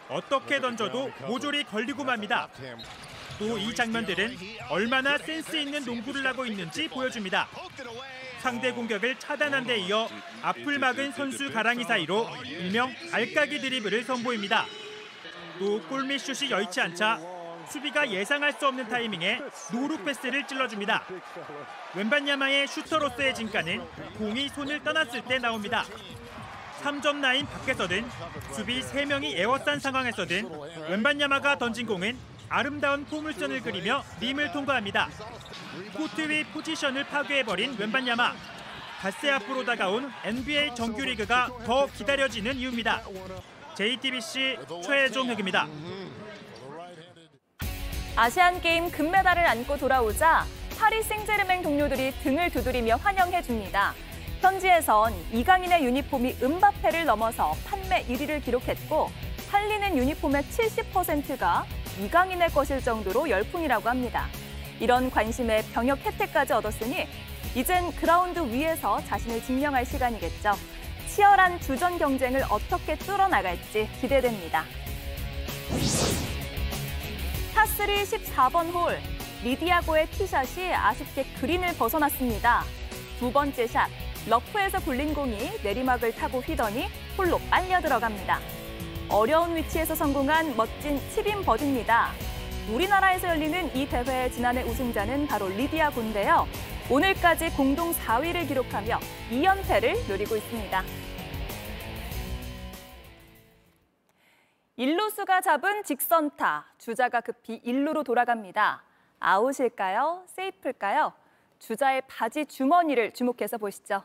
어떻게 0.10 0.60
던져도 0.60 1.12
모조리 1.28 1.64
걸리고 1.64 2.04
맙니다. 2.04 2.48
또 3.40 3.58
이 3.58 3.74
장면들은 3.76 4.36
얼마나 4.70 5.18
센스 5.20 5.56
있는 5.58 5.86
농구를 5.86 6.26
하고 6.26 6.46
있는지 6.46 6.88
보여줍니다. 6.88 7.48
상대 8.40 8.72
공격을 8.72 9.20
차단한 9.20 9.66
데 9.66 9.78
이어 9.80 10.10
앞을 10.42 10.80
막은 10.80 11.12
선수 11.12 11.52
가랑이 11.52 11.84
사이로 11.84 12.28
일명 12.46 12.94
알까기 13.12 13.60
드리블을 13.60 14.04
선보입니다. 14.04 14.66
또 15.60 15.82
골밑 15.84 16.20
슛이 16.20 16.52
여의치 16.52 16.82
않자 16.82 17.20
수비가 17.70 18.10
예상할 18.10 18.54
수 18.54 18.68
없는 18.68 18.88
타이밍에 18.88 19.42
no-look 19.74 20.04
패스를 20.04 20.48
찔러줍니다. 20.48 21.04
웸반야마의 21.96 22.68
슈터로서의 22.68 23.36
진가는 23.36 23.82
공이 24.18 24.50
손을 24.50 24.82
떠났을 24.84 25.22
때 25.24 25.38
나옵니다. 25.38 25.84
3점 26.82 27.22
라인 27.22 27.46
밖에서든 27.48 28.08
수비 28.54 28.82
3명이 28.82 29.34
에워싼 29.36 29.80
상황에서든 29.80 30.50
웸반야마가 30.90 31.58
던진 31.58 31.86
공은 31.86 32.18
아름다운 32.50 33.04
포물선을 33.06 33.62
그리며 33.62 34.04
림을 34.22 34.52
통과합니다. 34.54 35.10
코트 35.94 36.22
위 36.30 36.44
포지션을 36.46 37.04
파괴해버린 37.06 37.76
웸반야마. 37.78 38.34
닷새 39.02 39.30
앞으로 39.32 39.66
다가온 39.66 40.12
NBA 40.24 40.76
정규리그가 40.76 41.50
더 41.66 41.88
기다려지는 41.88 42.56
이유입니다. 42.56 43.04
JTBC 43.78 44.58
최종 44.84 45.28
회입니다. 45.28 45.68
아시안게임 48.16 48.90
금메달을 48.90 49.46
안고 49.46 49.78
돌아오자 49.78 50.46
파리 50.80 51.04
생제르맹 51.04 51.62
동료들이 51.62 52.12
등을 52.24 52.50
두드리며 52.50 52.96
환영해줍니다. 52.96 53.94
현지에선 54.42 55.14
이강인의 55.32 55.86
유니폼이 55.86 56.38
은바페를 56.42 57.06
넘어서 57.06 57.54
판매 57.68 58.04
1위를 58.08 58.44
기록했고 58.44 59.12
팔리는 59.52 59.96
유니폼의 59.96 60.42
70%가 60.42 61.64
이강인의 62.04 62.50
것일 62.50 62.82
정도로 62.82 63.30
열풍이라고 63.30 63.88
합니다. 63.88 64.26
이런 64.80 65.12
관심에 65.12 65.62
병역 65.72 66.00
혜택까지 66.00 66.54
얻었으니 66.54 67.08
이젠 67.54 67.92
그라운드 67.96 68.40
위에서 68.40 69.04
자신을 69.06 69.44
증명할 69.44 69.86
시간이겠죠. 69.86 70.77
치열한 71.18 71.60
주전 71.62 71.98
경쟁을 71.98 72.44
어떻게 72.48 72.96
뚫어나갈지 72.96 73.90
기대됩니다. 74.00 74.66
파3 77.56 78.04
14번 78.04 78.72
홀, 78.72 79.00
리디아고의 79.44 80.06
티샷이 80.12 80.72
아쉽게 80.72 81.24
그린을 81.42 81.76
벗어났습니다. 81.76 82.64
두 83.18 83.32
번째 83.32 83.66
샷, 83.66 83.90
러프에서 84.28 84.80
굴린 84.82 85.16
공이 85.16 85.54
내리막을 85.64 86.14
타고 86.14 86.40
휘더니 86.40 86.86
홀로 87.18 87.40
빨려 87.50 87.82
들어갑니다. 87.82 88.40
어려운 89.10 89.56
위치에서 89.56 89.96
성공한 89.96 90.56
멋진 90.56 91.02
칩인 91.16 91.42
버디입니다. 91.42 92.12
우리나라에서 92.72 93.30
열리는 93.30 93.76
이 93.76 93.88
대회의 93.88 94.32
지난해 94.32 94.62
우승자는 94.62 95.26
바로 95.26 95.48
리디아 95.48 95.90
곤데요. 95.90 96.48
오늘까지 96.90 97.50
공동 97.50 97.92
4위를 97.92 98.48
기록하며 98.48 99.00
2연패를 99.30 100.08
노리고 100.08 100.38
있습니다. 100.38 100.84
일루수가 104.78 105.42
잡은 105.42 105.84
직선타, 105.84 106.66
주자가 106.78 107.20
급히 107.20 107.56
일루로 107.66 108.06
돌아갑니다. 108.06 108.84
아웃일까요? 109.20 110.24
세이프일까요? 110.28 111.12
주자의 111.60 112.04
바지 112.08 112.46
주머니를 112.46 113.12
주목해서 113.12 113.58
보시죠. 113.58 114.04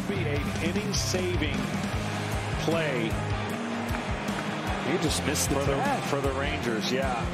Could 0.00 0.16
be 0.16 0.28
an 0.28 0.42
inning 0.62 0.92
saving 0.92 1.56
play. 2.60 3.10
You 4.90 4.98
just 4.98 5.24
missed 5.26 5.48
the 5.50 5.56
for 5.56 5.64
the, 5.64 5.82
for 6.06 6.20
the 6.20 6.32
Rangers, 6.32 6.90
yeah. 6.92 7.24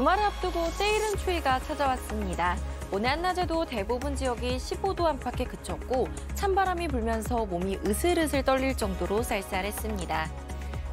주말을 0.00 0.24
앞두고 0.24 0.64
세일은 0.70 1.18
추위가 1.18 1.60
찾아왔습니다. 1.60 2.56
오늘 2.90 3.10
한낮에도 3.10 3.66
대부분 3.66 4.16
지역이 4.16 4.56
15도 4.56 5.04
안팎에 5.04 5.44
그쳤고 5.44 6.08
찬바람이 6.32 6.88
불면서 6.88 7.44
몸이 7.44 7.80
으슬으슬 7.86 8.42
떨릴 8.42 8.74
정도로 8.78 9.22
쌀쌀했습니다. 9.22 10.30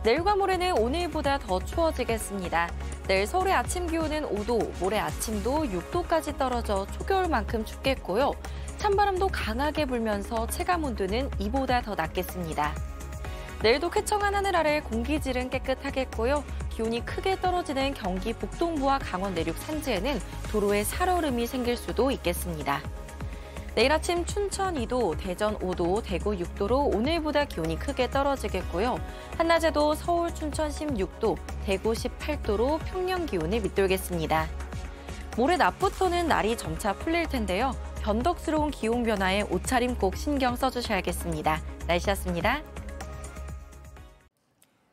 내일과 0.04 0.36
모레는 0.36 0.78
오늘보다 0.78 1.38
더 1.38 1.58
추워지겠습니다. 1.58 2.70
내일 3.08 3.26
서울의 3.26 3.54
아침 3.54 3.88
기온은 3.88 4.24
5도, 4.24 4.78
모레 4.82 5.00
아침도 5.00 5.64
6도까지 5.64 6.38
떨어져 6.38 6.86
초겨울만큼 6.88 7.64
춥겠고요. 7.64 8.34
찬바람도 8.78 9.30
강하게 9.30 9.86
불면서 9.86 10.48
체감 10.48 10.84
온도는 10.84 11.32
이보다 11.40 11.82
더 11.82 11.96
낮겠습니다. 11.96 12.76
내일도 13.64 13.90
쾌청한 13.90 14.36
하늘 14.36 14.56
아래 14.56 14.82
공기질은 14.82 15.50
깨끗하겠고요. 15.50 16.44
기온이 16.78 17.04
크게 17.04 17.42
떨어지는 17.42 17.96
경기 17.96 18.34
북동부와 18.34 19.00
강원 19.00 19.34
내륙 19.34 19.58
산지에는 19.58 20.20
도로에 20.52 20.84
살얼음이 20.84 21.48
생길 21.48 21.76
수도 21.76 22.12
있겠습니다. 22.12 22.82
내일 23.74 23.92
아침 23.92 24.24
춘천 24.26 24.76
2도, 24.76 25.18
대전 25.18 25.58
5도, 25.58 26.04
대구 26.04 26.38
6도로 26.38 26.96
오늘보다 26.96 27.46
기온이 27.46 27.80
크게 27.80 28.12
떨어지겠고요. 28.12 29.00
한낮에도 29.38 29.96
서울, 29.96 30.34
춘천 30.36 30.70
16도, 30.70 31.38
대구 31.66 31.94
18도로 31.94 32.80
평년 32.86 33.26
기온을 33.26 33.62
밑돌겠습니다. 33.62 34.48
모레 35.36 35.58
낮부터는 35.58 36.28
날이 36.28 36.56
점차 36.56 36.94
풀릴 36.94 37.28
텐데요. 37.28 37.72
변덕스러운 38.02 38.70
기온 38.70 39.02
변화에 39.02 39.42
옷차림 39.50 39.96
꼭 39.96 40.16
신경 40.16 40.56
써주셔야겠습니다. 40.56 41.60
날씨였습니다. 41.88 42.62